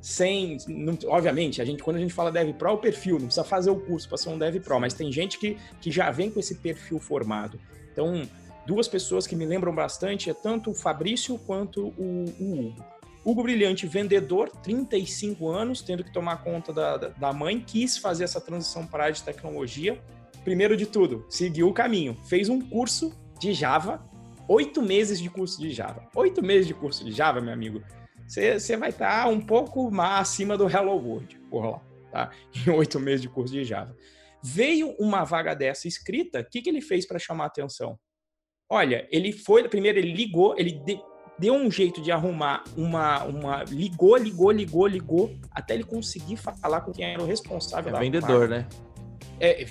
[0.00, 3.26] sem, não, obviamente, a gente quando a gente fala Dev Pro, é o perfil, não
[3.26, 6.10] precisa fazer o curso para ser um Dev Pro, mas tem gente que, que já
[6.10, 7.58] vem com esse perfil formado.
[7.96, 8.28] Então,
[8.66, 12.84] duas pessoas que me lembram bastante é tanto o Fabrício quanto o, o Hugo.
[13.24, 18.40] Hugo Brilhante, vendedor, 35 anos, tendo que tomar conta da, da mãe, quis fazer essa
[18.40, 19.98] transição para a área de tecnologia.
[20.44, 24.04] Primeiro de tudo, seguiu o caminho, fez um curso de Java,
[24.46, 26.06] oito meses de curso de Java.
[26.14, 27.82] Oito meses de curso de Java, meu amigo,
[28.28, 31.80] você vai estar tá um pouco mais acima do Hello World, por lá,
[32.12, 32.30] tá?
[32.54, 33.96] Em oito meses de curso de Java.
[34.42, 37.98] Veio uma vaga dessa escrita, o que, que ele fez para chamar a atenção?
[38.70, 41.00] Olha, ele foi, primeiro ele ligou, ele de,
[41.38, 43.64] deu um jeito de arrumar uma, uma.
[43.64, 47.94] Ligou, ligou, ligou, ligou, até ele conseguir falar com quem era o responsável.
[47.94, 48.66] É vendedor, né?
[49.38, 49.64] É,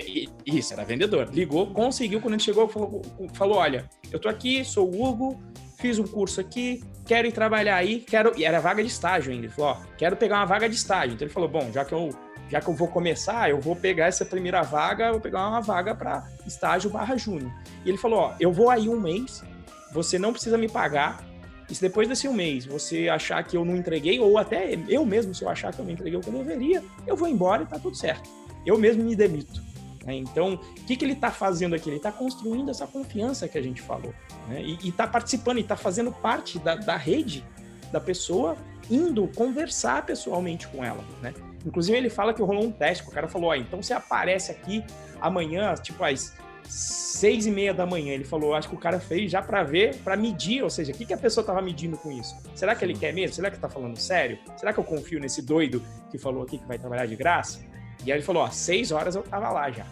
[0.46, 1.30] isso, era vendedor.
[1.34, 3.02] Ligou, conseguiu, quando ele chegou, falou,
[3.34, 5.42] falou: Olha, eu tô aqui, sou o Hugo,
[5.78, 8.38] fiz um curso aqui, quero ir trabalhar aí, quero.
[8.38, 9.48] E era vaga de estágio ainda.
[9.48, 11.16] Ele falou: Ó, quero pegar uma vaga de estágio.
[11.16, 12.10] Então ele falou: Bom, já que eu
[12.50, 15.96] já que eu vou começar, eu vou pegar essa primeira vaga, vou pegar uma vaga
[15.96, 17.52] para estágio barra júnior.
[17.84, 19.44] E ele falou, ó, eu vou aí um mês,
[19.92, 21.24] você não precisa me pagar,
[21.70, 25.06] e se depois desse um mês você achar que eu não entreguei, ou até eu
[25.06, 27.64] mesmo, se eu achar que eu não entreguei o que eu deveria, eu vou embora
[27.64, 28.30] e tá tudo certo.
[28.66, 29.64] Eu mesmo me demito.
[30.06, 30.16] Né?
[30.16, 31.90] Então, o que, que ele está fazendo aqui?
[31.90, 34.14] Ele está construindo essa confiança que a gente falou.
[34.48, 34.62] Né?
[34.62, 37.44] E está participando, e está fazendo parte da, da rede
[37.92, 38.56] da pessoa,
[38.90, 41.04] indo conversar pessoalmente com ela.
[41.22, 41.34] Né?
[41.66, 44.84] Inclusive, ele fala que rolou um teste, o cara falou, ó, então você aparece aqui
[45.20, 46.36] amanhã, tipo, às
[46.68, 48.14] seis e meia da manhã.
[48.14, 50.96] Ele falou, acho que o cara fez já para ver, para medir, ou seja, o
[50.96, 52.36] que, que a pessoa tava medindo com isso?
[52.54, 53.36] Será que ele quer mesmo?
[53.36, 54.38] Será que tá falando sério?
[54.58, 57.60] Será que eu confio nesse doido que falou aqui que vai trabalhar de graça?
[58.06, 59.86] E aí ele falou, ó, seis horas eu tava lá já.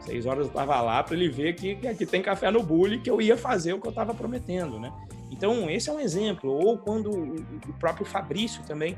[0.00, 3.00] Seis horas eu estava lá para ele ver que, que aqui tem café no bule
[3.00, 4.90] que eu ia fazer o que eu estava prometendo, né?
[5.30, 6.50] Então, esse é um exemplo.
[6.50, 8.96] Ou quando o próprio Fabrício também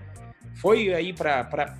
[0.54, 1.76] foi aí para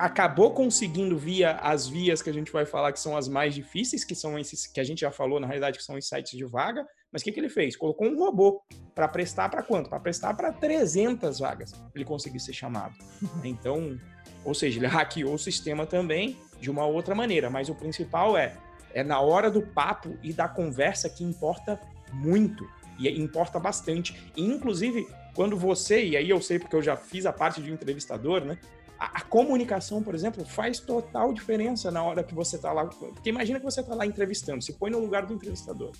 [0.00, 4.04] acabou conseguindo via as vias que a gente vai falar que são as mais difíceis,
[4.04, 6.44] que são esses que a gente já falou, na realidade, que são os sites de
[6.44, 6.86] vaga.
[7.12, 7.76] Mas o que, que ele fez?
[7.76, 8.62] Colocou um robô
[8.94, 9.90] para prestar para quanto?
[9.90, 12.94] Para prestar para 300 vagas, ele conseguir ser chamado.
[13.44, 13.98] Então,
[14.44, 18.56] ou seja, ele hackeou o sistema também de uma outra maneira, mas o principal é
[18.92, 21.80] é na hora do papo e da conversa que importa
[22.12, 24.30] muito e importa bastante.
[24.36, 27.70] E, inclusive, quando você, e aí eu sei porque eu já fiz a parte de
[27.70, 28.58] um entrevistador, né?
[29.00, 32.84] A, a, comunicação, por exemplo, faz total diferença na hora que você está lá.
[32.84, 35.92] Porque imagina que você está lá entrevistando, se põe no lugar do entrevistador.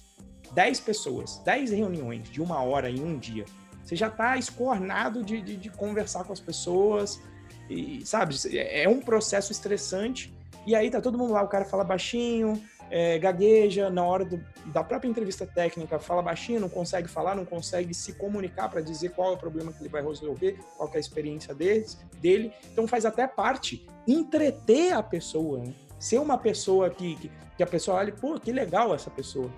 [0.53, 3.47] 10 pessoas, 10 reuniões de uma hora em um dia.
[3.83, 7.21] Você já está escornado de, de, de, conversar com as pessoas,
[7.69, 10.37] e sabe, é um processo estressante.
[10.67, 14.45] E aí tá todo mundo lá, o cara fala baixinho, é, gagueja na hora do,
[14.67, 19.11] da própria entrevista técnica, fala baixinho, não consegue falar, não consegue se comunicar para dizer
[19.11, 22.53] qual é o problema que ele vai resolver, qual é a experiência deles, dele.
[22.73, 25.73] Então faz até parte entreter a pessoa, né?
[25.99, 29.51] ser uma pessoa que, que, que a pessoa olha, pô, que legal essa pessoa.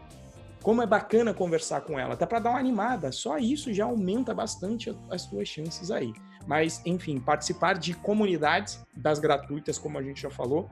[0.60, 3.10] Como é bacana conversar com ela, até para dar uma animada.
[3.10, 6.12] Só isso já aumenta bastante as suas chances aí.
[6.46, 10.68] Mas, enfim, participar de comunidades das gratuitas, como a gente já falou,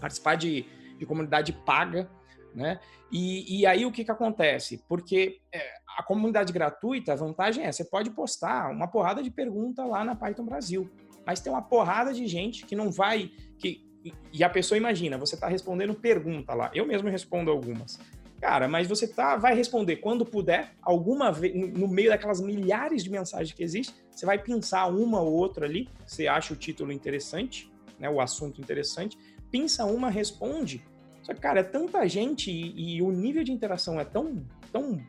[0.00, 0.66] participar de
[0.98, 2.10] de comunidade paga,
[2.54, 2.80] né?
[3.10, 4.82] E, e aí o que, que acontece?
[4.88, 5.62] Porque é,
[5.96, 10.14] a comunidade gratuita, a vantagem é, você pode postar uma porrada de pergunta lá na
[10.14, 10.90] Python Brasil,
[11.24, 13.86] mas tem uma porrada de gente que não vai, que
[14.32, 16.70] e a pessoa imagina, você está respondendo pergunta lá.
[16.74, 17.98] Eu mesmo respondo algumas.
[18.40, 23.10] Cara, mas você tá, vai responder quando puder, alguma vez, no meio daquelas milhares de
[23.10, 27.70] mensagens que existem, você vai pensar uma ou outra ali, você acha o título interessante,
[27.98, 29.18] né, o assunto interessante,
[29.50, 30.84] pensa uma, responde.
[31.22, 35.00] Só que, cara, é tanta gente e, e o nível de interação é tão, tão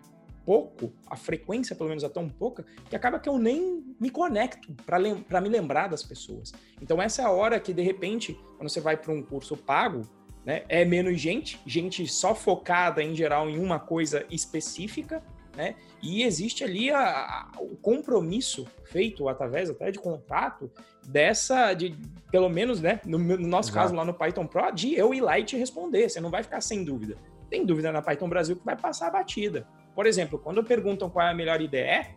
[0.45, 4.73] pouco, a frequência pelo menos é tão pouca, que acaba que eu nem me conecto
[4.83, 6.51] para me lembrar das pessoas.
[6.81, 10.01] Então essa é a hora que, de repente, quando você vai para um curso pago,
[10.43, 15.23] né, é menos gente, gente só focada em geral em uma coisa específica,
[15.59, 15.75] né?
[16.01, 20.71] E existe ali a, a, o compromisso feito através até de contrato
[21.05, 21.93] dessa, de
[22.31, 23.87] pelo menos, né, no, no nosso Exato.
[23.87, 26.07] caso lá no Python Pro, de eu ir lá e te responder.
[26.07, 27.17] Você não vai ficar sem dúvida.
[27.49, 29.67] Tem dúvida na Python Brasil que vai passar a batida.
[29.93, 32.07] Por exemplo, quando perguntam qual é a melhor ideia,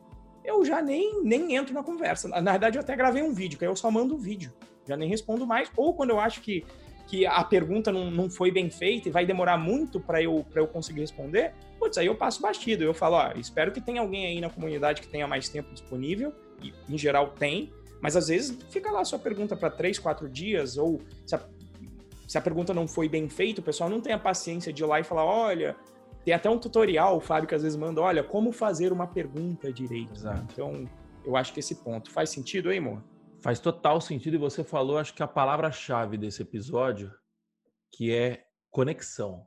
[0.45, 2.29] eu já nem, nem entro na conversa.
[2.29, 4.53] Na verdade, eu até gravei um vídeo, que aí eu só mando o vídeo.
[4.87, 5.69] Já nem respondo mais.
[5.77, 6.65] Ou quando eu acho que
[7.07, 10.67] que a pergunta não, não foi bem feita e vai demorar muito para eu, eu
[10.67, 12.85] conseguir responder, putz, aí eu passo batido.
[12.85, 16.33] Eu falo, ó, espero que tenha alguém aí na comunidade que tenha mais tempo disponível,
[16.63, 20.29] e em geral tem, mas às vezes fica lá a sua pergunta para três, quatro
[20.29, 21.41] dias, ou se a,
[22.27, 24.87] se a pergunta não foi bem feita, o pessoal não tem a paciência de ir
[24.87, 25.77] lá e falar, olha,
[26.25, 29.73] tem até um tutorial, o Fábio, que às vezes manda, olha, como fazer uma pergunta
[29.73, 30.15] direito.
[30.15, 30.47] Exato.
[30.53, 30.89] Então,
[31.25, 33.03] eu acho que esse ponto faz sentido aí, amor?
[33.43, 37.13] Faz total sentido e você falou, acho que a palavra-chave desse episódio,
[37.91, 39.45] que é conexão.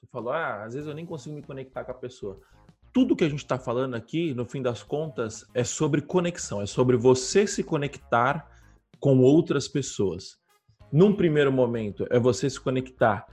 [0.00, 2.40] Você falou, ah, às vezes eu nem consigo me conectar com a pessoa.
[2.90, 6.66] Tudo que a gente está falando aqui, no fim das contas, é sobre conexão, é
[6.66, 8.50] sobre você se conectar
[8.98, 10.38] com outras pessoas.
[10.90, 13.26] Num primeiro momento, é você se conectar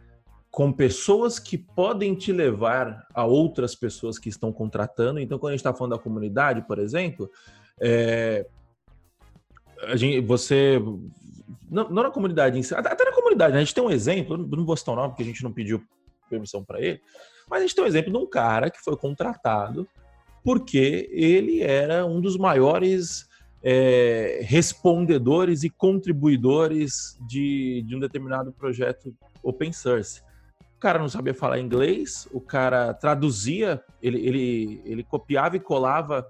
[0.52, 5.22] com pessoas que podem te levar a outras pessoas que estão contratando.
[5.22, 7.30] Então, quando a gente está falando da comunidade, por exemplo,
[7.80, 8.46] é,
[9.84, 10.80] a gente, você.
[11.70, 13.60] Não, não, na comunidade em si, até na comunidade, né?
[13.60, 15.84] a gente tem um exemplo, não vou citar o nome porque a gente não pediu
[16.30, 17.00] permissão para ele,
[17.50, 19.88] mas a gente tem um exemplo de um cara que foi contratado
[20.44, 23.28] porque ele era um dos maiores
[23.62, 30.22] é, respondedores e contribuidores de, de um determinado projeto open source.
[30.76, 36.26] O cara não sabia falar inglês, o cara traduzia, ele, ele, ele copiava e colava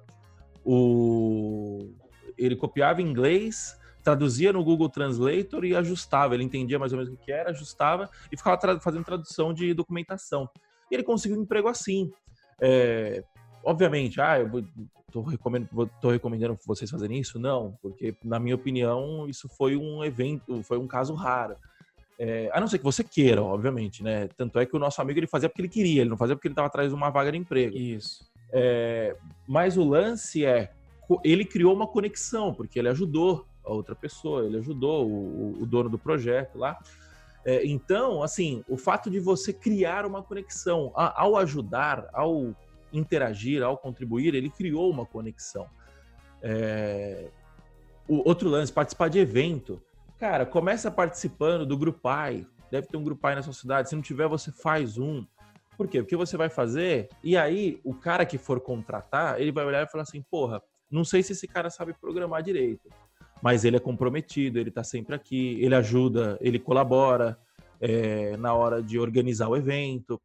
[0.66, 1.94] o,
[2.39, 6.34] ele copiava em inglês, traduzia no Google Translator e ajustava.
[6.34, 9.73] Ele entendia mais ou menos o que era, ajustava e ficava tra fazendo tradução de
[9.73, 10.49] documentação.
[10.89, 12.12] E ele conseguiu um emprego assim.
[12.62, 13.23] É,
[13.63, 14.65] obviamente, ah, eu
[15.12, 15.69] tô, recomendo,
[16.02, 17.39] tô recomendando vocês fazerem isso?
[17.39, 21.56] Não, porque, na minha opinião, isso foi um evento, foi um caso raro.
[22.17, 24.28] É, a não ser que você queira, obviamente, né?
[24.36, 26.49] Tanto é que o nosso amigo ele fazia porque ele queria, ele não fazia porque
[26.49, 27.78] ele estava atrás de uma vaga de emprego.
[27.78, 28.30] Isso.
[28.52, 29.15] É,
[29.47, 30.73] mas o lance é
[31.24, 35.89] ele criou uma conexão, porque ele ajudou a outra pessoa, ele ajudou o, o dono
[35.89, 36.78] do projeto lá.
[37.45, 42.56] É, então, assim, o fato de você criar uma conexão, a, ao ajudar, ao
[42.91, 45.67] interagir, ao contribuir, ele criou uma conexão.
[46.41, 47.30] É,
[48.08, 49.82] o outro lance, participar de evento.
[50.17, 53.89] Cara, começa participando do Grupai, deve ter um grupo aí na sua cidade.
[53.89, 55.26] Se não tiver, você faz um.
[55.78, 56.02] Por quê?
[56.02, 59.89] Porque você vai fazer, e aí o cara que for contratar, ele vai olhar e
[59.89, 62.89] falar assim: porra, não sei se esse cara sabe programar direito,
[63.41, 67.39] mas ele é comprometido, ele tá sempre aqui, ele ajuda, ele colabora
[67.80, 70.19] é, na hora de organizar o evento,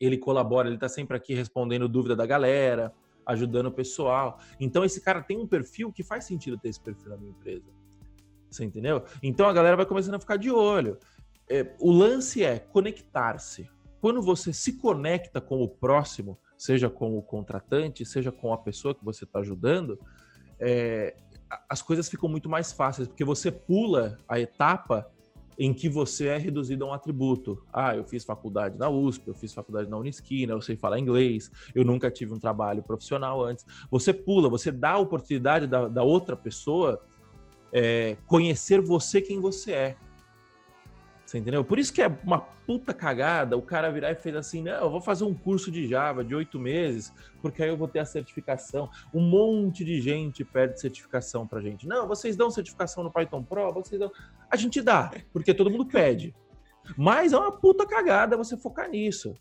[0.00, 2.94] ele colabora, ele tá sempre aqui respondendo dúvida da galera,
[3.26, 4.38] ajudando o pessoal.
[4.58, 7.66] Então esse cara tem um perfil que faz sentido ter esse perfil na minha empresa.
[8.50, 9.04] Você entendeu?
[9.22, 10.98] Então a galera vai começando a ficar de olho.
[11.48, 13.68] É, o lance é conectar-se.
[14.00, 18.94] Quando você se conecta com o próximo, seja com o contratante, seja com a pessoa
[18.94, 19.98] que você está ajudando,
[20.60, 21.16] é,
[21.68, 25.10] as coisas ficam muito mais fáceis, porque você pula a etapa
[25.58, 27.64] em que você é reduzido a um atributo.
[27.72, 31.50] Ah, eu fiz faculdade na USP, eu fiz faculdade na Unisquina, eu sei falar inglês,
[31.74, 33.64] eu nunca tive um trabalho profissional antes.
[33.90, 37.00] Você pula, você dá a oportunidade da, da outra pessoa
[37.72, 39.96] é, conhecer você quem você é.
[41.28, 41.62] Você entendeu?
[41.62, 44.90] Por isso que é uma puta cagada o cara virar e fez assim: não, eu
[44.90, 47.12] vou fazer um curso de Java de oito meses,
[47.42, 48.88] porque aí eu vou ter a certificação.
[49.12, 51.86] Um monte de gente pede certificação pra gente.
[51.86, 54.10] Não, vocês dão certificação no Python Pro, vocês dão.
[54.50, 56.34] A gente dá, porque todo mundo pede.
[56.96, 59.34] Mas é uma puta cagada você focar nisso.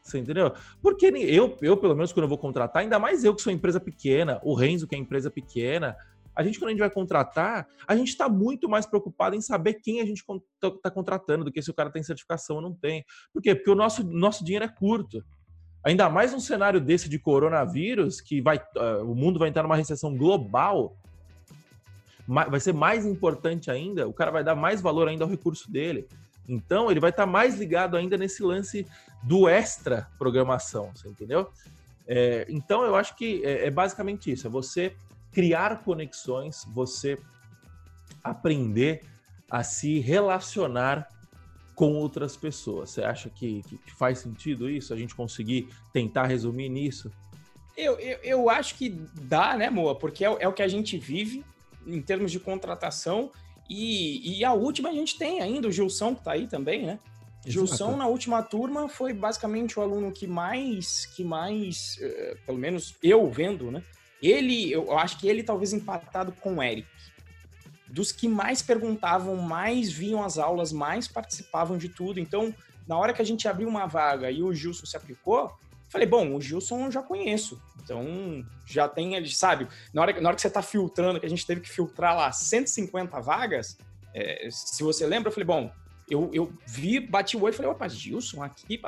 [0.00, 0.52] Você entendeu?
[0.80, 3.80] Porque eu, eu, pelo menos, quando eu vou contratar, ainda mais eu que sou empresa
[3.80, 5.96] pequena, o Renzo, que é empresa pequena,
[6.34, 9.74] a gente, quando a gente vai contratar, a gente está muito mais preocupado em saber
[9.74, 13.04] quem a gente está contratando do que se o cara tem certificação ou não tem.
[13.32, 13.54] Por quê?
[13.54, 15.24] Porque o nosso, nosso dinheiro é curto.
[15.84, 19.76] Ainda mais um cenário desse de coronavírus, que vai, uh, o mundo vai entrar numa
[19.76, 20.96] recessão global,
[22.26, 26.08] vai ser mais importante ainda, o cara vai dar mais valor ainda ao recurso dele.
[26.48, 28.86] Então, ele vai estar tá mais ligado ainda nesse lance
[29.22, 31.50] do extra programação, você entendeu?
[32.06, 34.94] É, então, eu acho que é, é basicamente isso: é você
[35.34, 37.18] criar conexões, você
[38.22, 39.02] aprender
[39.50, 41.08] a se relacionar
[41.74, 42.90] com outras pessoas.
[42.90, 44.94] Você acha que, que, faz sentido isso?
[44.94, 47.10] A gente conseguir tentar resumir nisso?
[47.76, 49.98] Eu, eu, eu acho que dá, né, Moa?
[49.98, 51.44] Porque é, é, o que a gente vive
[51.84, 53.30] em termos de contratação.
[53.68, 57.00] E, e a última a gente tem ainda, o Gilson, que está aí também, né?
[57.46, 62.94] Gilson, na última turma, foi basicamente o aluno que mais, que mais, uh, pelo menos
[63.02, 63.82] eu vendo, né?
[64.26, 66.88] Ele, eu acho que ele talvez empatado com o Eric.
[67.86, 72.18] Dos que mais perguntavam, mais viam as aulas, mais participavam de tudo.
[72.18, 72.54] Então,
[72.88, 75.52] na hora que a gente abriu uma vaga e o Gilson se aplicou,
[75.88, 77.60] falei, bom, o Gilson eu já conheço.
[77.82, 81.30] Então, já tem, ele sabe, na hora, na hora que você está filtrando, que a
[81.30, 83.76] gente teve que filtrar lá 150 vagas,
[84.14, 85.70] é, se você lembra, eu falei, bom,
[86.08, 88.80] eu, eu vi, bati o olho e falei, opa, Gilson aqui,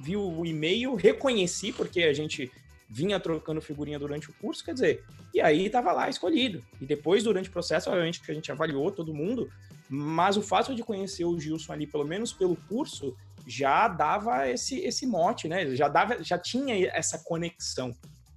[0.00, 2.50] vi o e-mail, reconheci, porque a gente
[2.88, 6.62] vinha trocando figurinha durante o curso, quer dizer, e aí estava lá escolhido.
[6.80, 9.50] E depois, durante o processo, obviamente que a gente avaliou todo mundo,
[9.88, 13.16] mas o fato de conhecer o Gilson ali, pelo menos pelo curso,
[13.46, 15.74] já dava esse, esse mote, né?
[15.74, 17.94] Já, dava, já tinha essa conexão.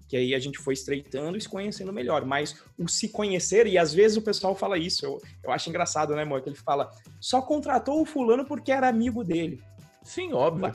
[0.07, 2.25] Que aí a gente foi estreitando e se conhecendo melhor.
[2.25, 6.15] Mas o se conhecer, e às vezes o pessoal fala isso, eu, eu acho engraçado,
[6.15, 6.41] né, amor?
[6.41, 9.61] Que ele fala, só contratou o fulano porque era amigo dele.
[10.03, 10.73] Sim, óbvio.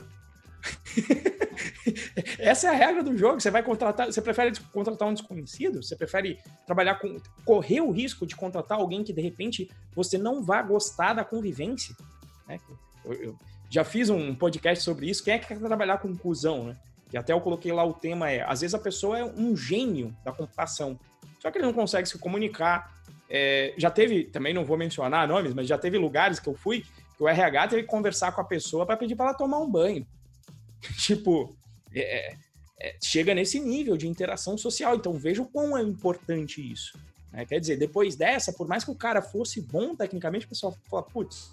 [2.39, 3.39] Essa é a regra do jogo.
[3.39, 5.83] Você vai contratar, você prefere contratar um desconhecido?
[5.83, 10.43] Você prefere trabalhar com correr o risco de contratar alguém que de repente você não
[10.43, 11.95] vai gostar da convivência?
[12.47, 12.59] Né?
[13.05, 13.37] Eu, eu,
[13.69, 15.23] já fiz um podcast sobre isso.
[15.23, 16.77] Quem é que quer trabalhar com cuzão, né?
[17.09, 20.15] Que até eu coloquei lá o tema é, às vezes a pessoa é um gênio
[20.23, 20.99] da computação,
[21.39, 22.91] só que ele não consegue se comunicar.
[23.29, 26.85] É, já teve, também não vou mencionar nomes, mas já teve lugares que eu fui
[27.15, 29.69] que o RH teve que conversar com a pessoa para pedir para ela tomar um
[29.69, 30.05] banho.
[30.97, 31.55] tipo,
[31.93, 32.37] é, é,
[32.79, 34.95] é, chega nesse nível de interação social.
[34.95, 36.97] Então veja o quão é importante isso.
[37.31, 37.45] Né?
[37.45, 41.03] Quer dizer, depois dessa, por mais que o cara fosse bom tecnicamente, o pessoal fala,
[41.03, 41.51] putz.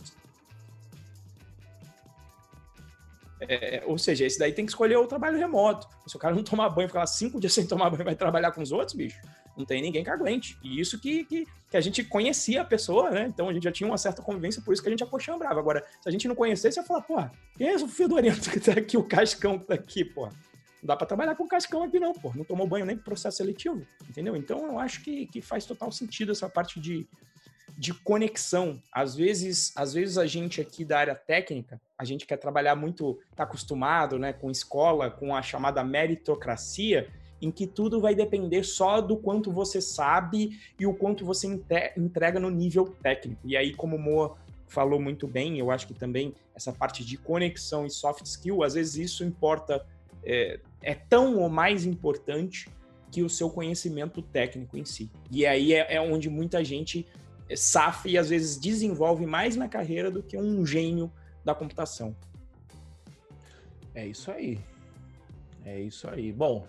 [3.41, 5.89] É, ou seja, esse daí tem que escolher o trabalho remoto.
[6.07, 8.53] Se o cara não tomar banho, ficar lá cinco dias sem tomar banho, vai trabalhar
[8.53, 9.19] com os outros, bicho,
[9.57, 10.59] não tem ninguém que aguente.
[10.63, 13.27] E isso que, que, que, a gente conhecia a pessoa, né?
[13.29, 15.59] Então a gente já tinha uma certa convivência, por isso que a gente apoxambrava.
[15.59, 17.17] Agora, se a gente não conhecesse, ia falar, pô,
[17.57, 20.27] quem é esse fedorento que tá aqui, o cascão que tá aqui, pô?
[20.27, 22.33] Não dá para trabalhar com cascão aqui, não, pô.
[22.35, 24.35] Não tomou banho nem pro processo seletivo, entendeu?
[24.35, 27.07] Então eu acho que, que faz total sentido essa parte de,
[27.77, 28.81] de conexão.
[28.93, 33.19] Às vezes, às vezes a gente aqui da área técnica, a gente quer trabalhar muito,
[33.37, 37.11] tá acostumado, né, com escola, com a chamada meritocracia,
[37.41, 41.47] em que tudo vai depender só do quanto você sabe e o quanto você
[41.97, 43.41] entrega no nível técnico.
[43.45, 44.37] E aí, como o Moa
[44.67, 48.75] falou muito bem, eu acho que também essa parte de conexão e soft skill, às
[48.75, 49.85] vezes isso importa,
[50.23, 52.69] é, é tão ou mais importante
[53.11, 55.11] que o seu conhecimento técnico em si.
[55.31, 57.07] E aí é, é onde muita gente
[57.57, 61.11] safa e às vezes desenvolve mais na carreira do que um gênio
[61.45, 62.15] da computação.
[63.95, 64.61] É isso aí.
[65.65, 66.33] É isso aí.
[66.33, 66.67] Bom,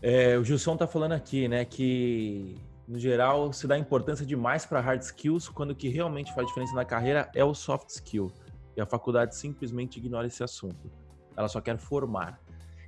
[0.00, 4.80] é, o Gilson está falando aqui, né, que no geral se dá importância demais para
[4.80, 8.32] hard skills quando o que realmente faz diferença na carreira é o soft skill.
[8.76, 10.90] E a faculdade simplesmente ignora esse assunto.
[11.36, 12.40] Ela só quer formar.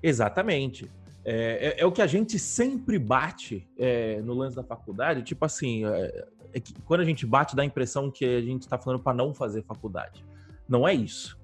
[0.03, 0.91] Exatamente.
[1.25, 5.23] É, é, é o que a gente sempre bate é, no lance da faculdade.
[5.23, 8.79] Tipo assim, é, é quando a gente bate, dá a impressão que a gente está
[8.79, 10.25] falando para não fazer faculdade.
[10.69, 11.40] Não é isso.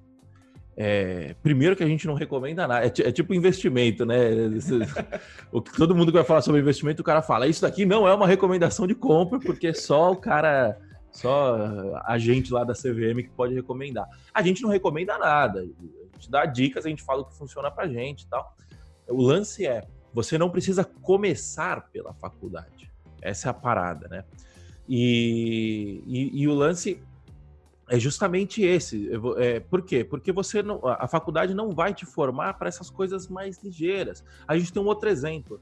[0.79, 4.29] É, primeiro que a gente não recomenda nada, é, é tipo investimento, né?
[5.51, 8.07] o que todo mundo que vai falar sobre investimento, o cara fala, isso daqui não
[8.07, 10.79] é uma recomendação de compra, porque só o cara,
[11.11, 14.07] só a gente lá da CVM que pode recomendar.
[14.35, 17.71] A gente não recomenda nada, a gente dá dicas, a gente fala o que funciona
[17.71, 18.55] pra gente e tal.
[19.09, 22.93] O lance é, você não precisa começar pela faculdade.
[23.23, 24.25] Essa é a parada, né?
[24.87, 27.03] E, e, e o lance
[27.89, 29.11] é justamente esse.
[29.37, 30.05] É, por quê?
[30.05, 34.25] Porque você não, a faculdade não vai te formar para essas coisas mais ligeiras.
[34.47, 35.61] A gente tem um outro exemplo.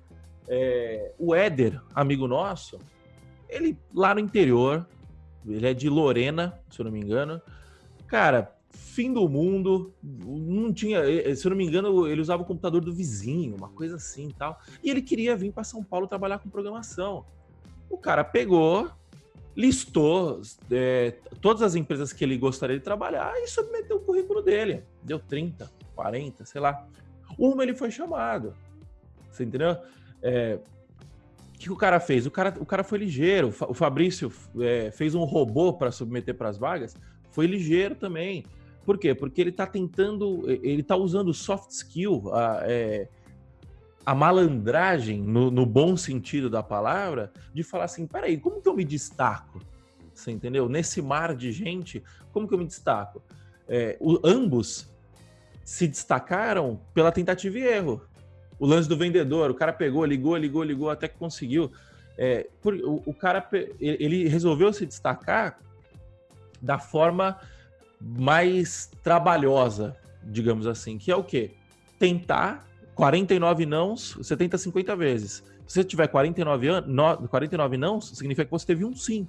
[0.49, 2.79] É, o Éder, amigo nosso,
[3.49, 4.87] ele lá no interior,
[5.47, 7.41] ele é de Lorena, se eu não me engano.
[8.07, 11.03] Cara, fim do mundo, não tinha,
[11.35, 14.33] se eu não me engano, ele usava o computador do vizinho, uma coisa assim e
[14.33, 14.59] tal.
[14.83, 17.25] E ele queria vir para São Paulo trabalhar com programação.
[17.89, 18.91] O cara pegou,
[19.57, 20.41] listou
[20.71, 24.83] é, todas as empresas que ele gostaria de trabalhar e submeteu o currículo dele.
[25.03, 26.87] Deu 30, 40, sei lá.
[27.39, 28.55] Uma ele foi chamado.
[29.31, 29.77] Você entendeu?
[30.23, 30.59] É,
[31.55, 32.27] o que o cara fez?
[32.27, 33.55] O cara, o cara foi ligeiro.
[33.69, 36.97] O Fabrício é, fez um robô para submeter para as vagas.
[37.31, 38.45] Foi ligeiro também.
[38.85, 39.15] Por quê?
[39.15, 43.09] Porque ele está tentando, ele está usando soft skill, a, é,
[44.05, 48.75] a malandragem, no, no, bom sentido da palavra, de falar assim: peraí, como que eu
[48.75, 49.61] me destaco?
[50.13, 50.69] Você entendeu?
[50.69, 52.03] Nesse mar de gente,
[52.33, 53.23] como que eu me destaco?
[53.69, 54.89] É, o, ambos
[55.65, 58.03] se destacaram pela tentativa e erro.
[58.59, 61.73] O lance do vendedor, o cara pegou, ligou, ligou, ligou, até que conseguiu.
[62.17, 63.45] É, por, o, o cara
[63.81, 65.59] ele resolveu se destacar
[66.61, 67.41] da forma
[68.01, 71.53] mais trabalhosa, digamos assim, que é o quê?
[71.99, 72.65] Tentar
[72.95, 75.45] 49 nãos, você tenta 50 vezes.
[75.67, 79.27] Se você tiver 49, an 49 nãos, significa que você teve um sim.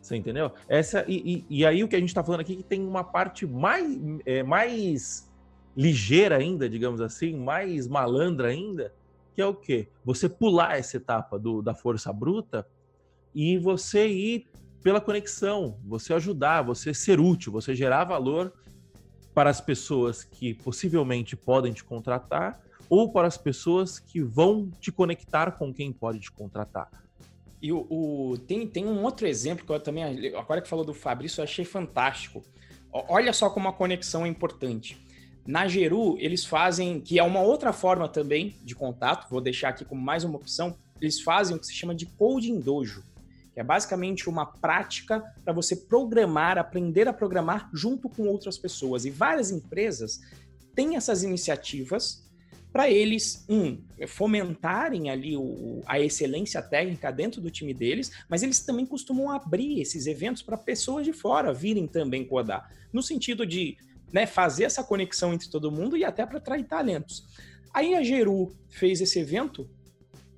[0.00, 0.52] Você entendeu?
[0.68, 2.86] Essa, e, e, e aí o que a gente está falando aqui é que tem
[2.86, 5.28] uma parte mais, é, mais
[5.76, 8.94] ligeira ainda, digamos assim, mais malandra ainda,
[9.34, 9.88] que é o quê?
[10.04, 12.66] Você pular essa etapa do, da força bruta
[13.34, 14.46] e você ir
[14.82, 18.52] pela conexão, você ajudar, você ser útil, você gerar valor
[19.34, 24.92] para as pessoas que possivelmente podem te contratar ou para as pessoas que vão te
[24.92, 26.88] conectar com quem pode te contratar.
[27.60, 30.94] E o, o, tem, tem um outro exemplo que eu também, agora que falou do
[30.94, 32.42] Fabrício, eu achei fantástico.
[32.92, 35.04] Olha só como a conexão é importante.
[35.46, 39.84] Na Geru, eles fazem, que é uma outra forma também de contato, vou deixar aqui
[39.84, 43.04] como mais uma opção, eles fazem o que se chama de Coding Dojo,
[43.54, 49.04] que é basicamente uma prática para você programar, aprender a programar junto com outras pessoas.
[49.04, 50.20] E várias empresas
[50.74, 52.26] têm essas iniciativas
[52.76, 58.60] para eles, um, fomentarem ali o, a excelência técnica dentro do time deles, mas eles
[58.60, 63.78] também costumam abrir esses eventos para pessoas de fora virem também codar, no sentido de
[64.12, 67.24] né, fazer essa conexão entre todo mundo e até para atrair talentos.
[67.72, 69.66] Aí a Geru fez esse evento,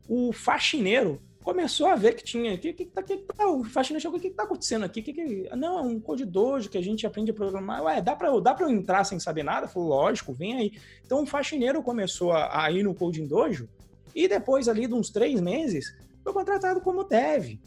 [0.08, 2.56] o faxineiro começou a ver que tinha.
[2.58, 5.02] Que, que, que, que tá, o faxina chegou, o que, que tá acontecendo aqui?
[5.02, 7.82] Que, que, não, é um code dojo que a gente aprende a programar.
[7.84, 9.68] Ué, dá para dá eu entrar sem saber nada?
[9.68, 10.72] Falou, lógico, vem aí.
[11.04, 13.68] Então o faxineiro começou a, a ir no Coding Dojo
[14.14, 17.58] e depois ali de uns três meses foi contratado como dev.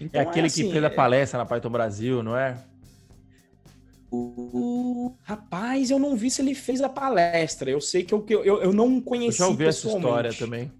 [0.00, 2.58] Então, é aquele é assim, que fez a é palestra na Python Brasil, não é?
[4.10, 5.14] O...
[5.22, 7.70] Rapaz, eu não vi se ele fez a palestra.
[7.70, 10.70] Eu sei que eu, eu, eu não conheci eu já ouvi essa história também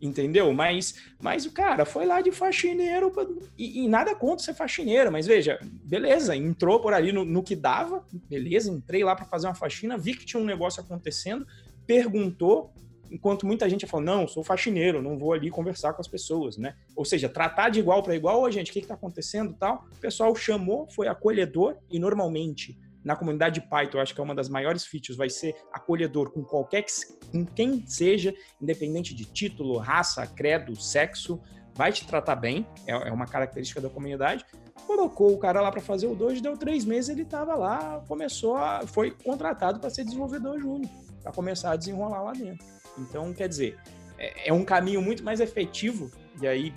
[0.00, 0.52] entendeu?
[0.52, 3.26] Mas, mas o cara foi lá de faxineiro pra,
[3.58, 7.54] e, e, nada contra ser faxineiro, mas veja, beleza, entrou por ali no, no que
[7.54, 11.46] dava, beleza, entrei lá para fazer uma faxina, vi que tinha um negócio acontecendo,
[11.86, 12.72] perguntou,
[13.10, 16.76] enquanto muita gente falou, não, sou faxineiro, não vou ali conversar com as pessoas, né?
[16.94, 19.84] Ou seja, tratar de igual para igual, ô gente, o que está acontecendo tal?
[19.96, 24.48] O pessoal chamou, foi acolhedor e normalmente na comunidade Python, acho que é uma das
[24.48, 26.84] maiores features, vai ser acolhedor com qualquer
[27.32, 31.40] com quem seja, independente de título, raça, credo, sexo,
[31.74, 34.44] vai te tratar bem, é, é uma característica da comunidade.
[34.86, 38.56] Colocou o cara lá para fazer o dojo, deu três meses, ele estava lá, começou
[38.56, 40.90] a, foi contratado para ser desenvolvedor júnior,
[41.22, 42.66] para começar a desenrolar lá dentro.
[42.98, 43.78] Então, quer dizer,
[44.18, 46.74] é, é um caminho muito mais efetivo, e aí,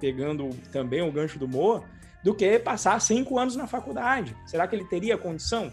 [0.00, 1.84] pegando também o gancho do Moa,
[2.22, 4.36] do que passar cinco anos na faculdade.
[4.46, 5.72] Será que ele teria condição?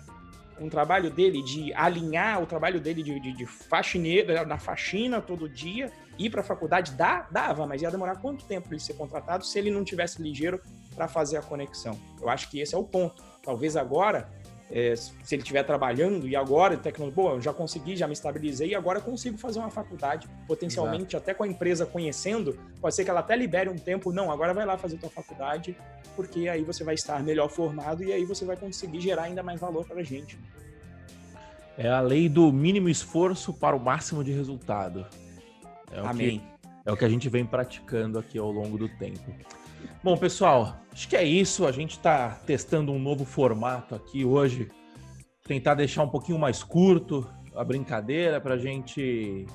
[0.60, 5.48] um trabalho dele de alinhar o trabalho dele de, de, de faxineiro, na faxina todo
[5.48, 9.46] dia, ir para a faculdade, dá, dava, mas ia demorar quanto tempo ele ser contratado
[9.46, 10.62] se ele não tivesse ligeiro
[10.96, 11.98] para fazer a conexão?
[12.22, 13.24] Eu acho que esse é o ponto.
[13.42, 14.30] Talvez agora,
[14.72, 18.76] é, se ele estiver trabalhando e agora, tecnologia, eu já consegui, já me estabilizei e
[18.76, 21.18] agora consigo fazer uma faculdade, potencialmente Exato.
[21.18, 24.54] até com a empresa conhecendo, pode ser que ela até libere um tempo, não, agora
[24.54, 25.76] vai lá fazer tua faculdade,
[26.16, 29.60] porque aí você vai estar melhor formado e aí você vai conseguir gerar ainda mais
[29.60, 30.38] valor para a gente.
[31.78, 35.08] É a lei do mínimo esforço para o máximo de resultado.
[35.92, 36.40] É Amém.
[36.40, 39.34] Que, é o que a gente vem praticando aqui ao longo do tempo.
[40.04, 41.66] Bom, pessoal, acho que é isso.
[41.66, 44.70] A gente está testando um novo formato aqui hoje.
[45.48, 47.26] Tentar deixar um pouquinho mais curto
[47.56, 49.48] a brincadeira para a gente.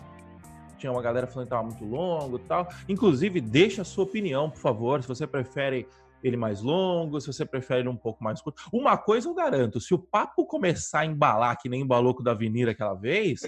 [0.79, 2.67] Tinha uma galera falando que estava muito longo e tal.
[2.89, 5.03] Inclusive, deixa a sua opinião, por favor.
[5.03, 5.87] Se você prefere
[6.23, 8.63] ele mais longo, se você prefere ele um pouco mais curto.
[8.73, 12.25] Uma coisa eu garanto, se o papo começar a embalar, que nem embalou com o
[12.25, 13.43] da Avenida aquela vez,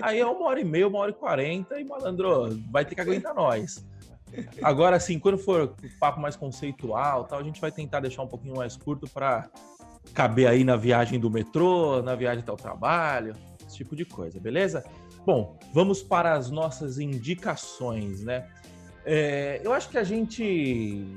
[0.00, 3.02] aí é uma hora e meia, uma hora e quarenta, e malandro, vai ter que
[3.02, 3.86] aguentar nós.
[4.62, 8.56] Agora, assim, quando for papo mais conceitual, tal, a gente vai tentar deixar um pouquinho
[8.56, 9.48] mais curto para
[10.12, 13.34] caber aí na viagem do metrô, na viagem até o trabalho,
[13.66, 14.84] esse tipo de coisa, beleza?
[15.24, 18.46] Bom, vamos para as nossas indicações, né?
[19.06, 21.14] É, eu acho que a gente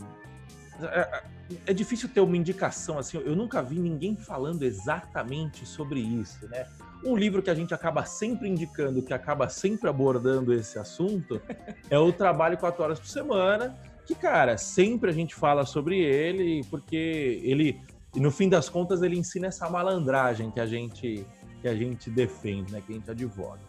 [1.65, 3.17] é, difícil ter uma indicação assim.
[3.17, 6.65] Eu nunca vi ninguém falando exatamente sobre isso, né?
[7.05, 11.41] Um livro que a gente acaba sempre indicando, que acaba sempre abordando esse assunto,
[11.89, 16.63] é o Trabalho quatro horas por semana, que cara, sempre a gente fala sobre ele,
[16.69, 17.79] porque ele,
[18.15, 21.25] no fim das contas, ele ensina essa malandragem que a gente
[21.61, 22.81] que a gente defende, né?
[22.85, 23.59] Que a gente advoga.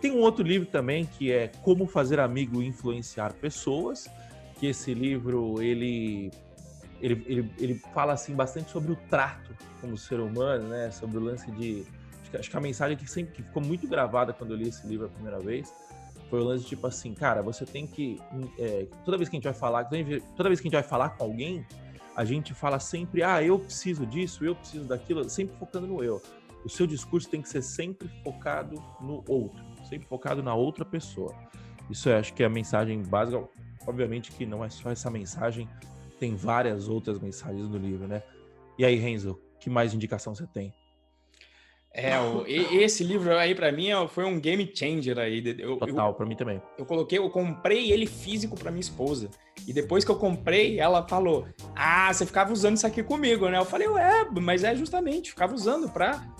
[0.00, 4.08] Tem um outro livro também que é Como Fazer Amigo e Influenciar Pessoas,
[4.58, 6.30] que esse livro ele
[7.00, 10.90] ele, ele, ele fala assim bastante sobre o trato como ser humano, né?
[10.90, 11.86] Sobre o lance de
[12.20, 14.68] acho que, acho que a mensagem que sempre que ficou muito gravada quando eu li
[14.68, 15.72] esse livro a primeira vez
[16.28, 18.20] foi o lance tipo assim, cara, você tem que
[18.58, 19.84] é, toda vez que a gente vai falar,
[20.36, 21.66] toda vez que a gente vai falar com alguém,
[22.14, 26.22] a gente fala sempre, ah, eu preciso disso, eu preciso daquilo, sempre focando no eu.
[26.64, 31.34] O seu discurso tem que ser sempre focado no outro, sempre focado na outra pessoa.
[31.88, 33.42] Isso acho que é a mensagem básica.
[33.86, 35.68] Obviamente que não é só essa mensagem,
[36.20, 38.22] tem várias outras mensagens no livro, né?
[38.78, 40.72] E aí, Renzo, que mais indicação você tem?
[41.92, 45.42] É, o, esse livro aí para mim foi um game changer aí.
[45.58, 46.62] Eu, Total, para mim também.
[46.78, 49.28] Eu coloquei, eu comprei ele físico para minha esposa.
[49.66, 53.58] E depois que eu comprei, ela falou: "Ah, você ficava usando isso aqui comigo, né?"
[53.58, 56.39] Eu falei: "É, mas é justamente, ficava usando para é,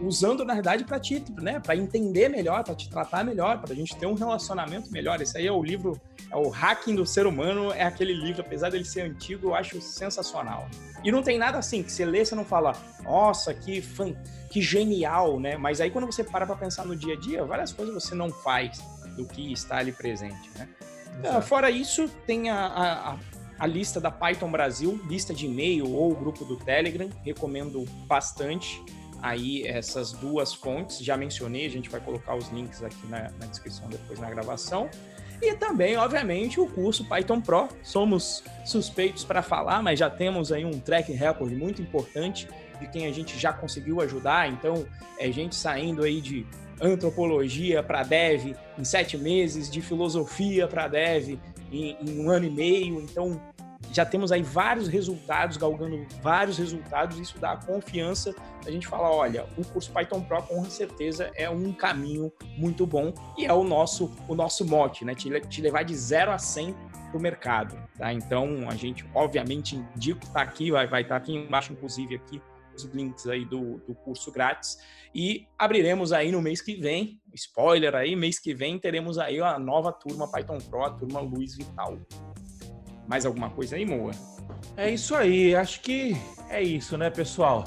[0.00, 3.76] usando na verdade para ti, né, para entender melhor, para te tratar melhor, para a
[3.76, 5.20] gente ter um relacionamento melhor.
[5.20, 6.00] Esse aí é o livro,
[6.30, 9.80] é o Hacking do Ser Humano, é aquele livro, apesar dele ser antigo, eu acho
[9.80, 10.68] sensacional.
[11.02, 14.14] E não tem nada assim que você lê, você não fala, nossa, que fã,
[14.50, 15.56] que genial, né?
[15.56, 18.30] Mas aí quando você para para pensar no dia a dia, várias coisas você não
[18.30, 18.82] faz
[19.16, 20.68] do que está ali presente, né?
[21.24, 23.18] Uh, fora isso, tem a, a,
[23.58, 28.82] a lista da Python Brasil, lista de e-mail ou grupo do Telegram, recomendo bastante
[29.22, 30.98] aí essas duas fontes.
[30.98, 34.88] Já mencionei, a gente vai colocar os links aqui na, na descrição depois na gravação.
[35.42, 37.68] E também, obviamente, o curso Python Pro.
[37.82, 42.46] Somos suspeitos para falar, mas já temos aí um track record muito importante
[42.78, 44.50] de quem a gente já conseguiu ajudar.
[44.50, 44.86] Então,
[45.18, 46.46] é gente saindo aí de
[46.80, 51.38] antropologia para dev em sete meses, de filosofia para dev
[51.70, 53.00] em, em, um ano e meio.
[53.00, 53.40] Então,
[53.92, 58.34] já temos aí vários resultados, galgando vários resultados, isso dá a confiança
[58.66, 63.12] a gente falar, olha, o curso Python Pro com certeza é um caminho muito bom
[63.38, 65.14] e é o nosso o nosso mote, né?
[65.14, 66.74] Te, te levar de 0 a 100
[67.10, 68.12] para o mercado, tá?
[68.12, 72.40] Então, a gente, obviamente, indica, tá aqui, vai, vai estar tá aqui embaixo, inclusive, aqui,
[72.76, 74.78] os links aí do, do curso grátis.
[75.14, 79.58] E abriremos aí no mês que vem, spoiler aí, mês que vem teremos aí a
[79.58, 81.98] nova turma Python Pro, a turma Luiz Vital.
[83.10, 84.12] Mais alguma coisa aí, Moa?
[84.76, 86.16] É isso aí, acho que
[86.48, 87.64] é isso, né, pessoal?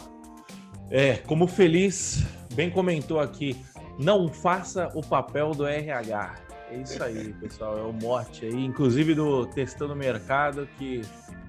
[0.90, 2.24] É, como o Feliz
[2.54, 3.58] bem comentou aqui,
[4.00, 6.36] não faça o papel do RH.
[6.72, 11.02] É isso aí, pessoal, é o mote aí, inclusive do Testando Mercado, que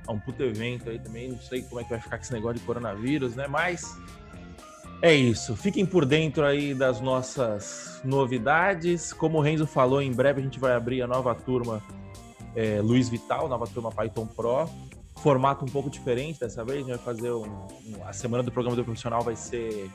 [0.08, 2.32] é um puto evento aí também, não sei como é que vai ficar com esse
[2.32, 3.96] negócio de coronavírus, né, mas
[5.02, 10.40] é isso, fiquem por dentro aí das nossas novidades, como o Renzo falou, em breve
[10.40, 11.80] a gente vai abrir a nova turma
[12.54, 14.68] é, Luiz Vital, nova turma Python Pro.
[15.16, 18.50] Formato um pouco diferente dessa vez, a gente vai fazer um, um, a semana do
[18.50, 19.90] programa do profissional vai ser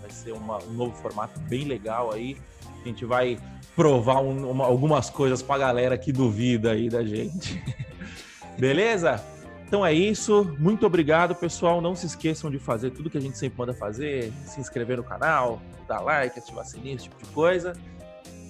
[0.00, 2.36] vai ser uma, um novo formato bem legal aí.
[2.82, 3.38] A gente vai
[3.74, 7.62] provar um, uma, algumas coisas pra galera que duvida aí da gente.
[8.58, 9.22] Beleza?
[9.66, 10.54] Então é isso.
[10.58, 11.80] Muito obrigado, pessoal.
[11.80, 15.04] Não se esqueçam de fazer tudo que a gente sempre manda fazer: se inscrever no
[15.04, 17.72] canal, dar like, ativar sininho, esse tipo de coisa.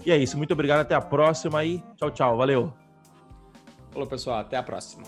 [0.04, 0.36] E é isso.
[0.36, 0.80] Muito obrigado.
[0.80, 2.36] Até a próxima e tchau, tchau.
[2.36, 2.81] Valeu.
[3.92, 4.40] Falou, pessoal.
[4.40, 5.04] Até a próxima.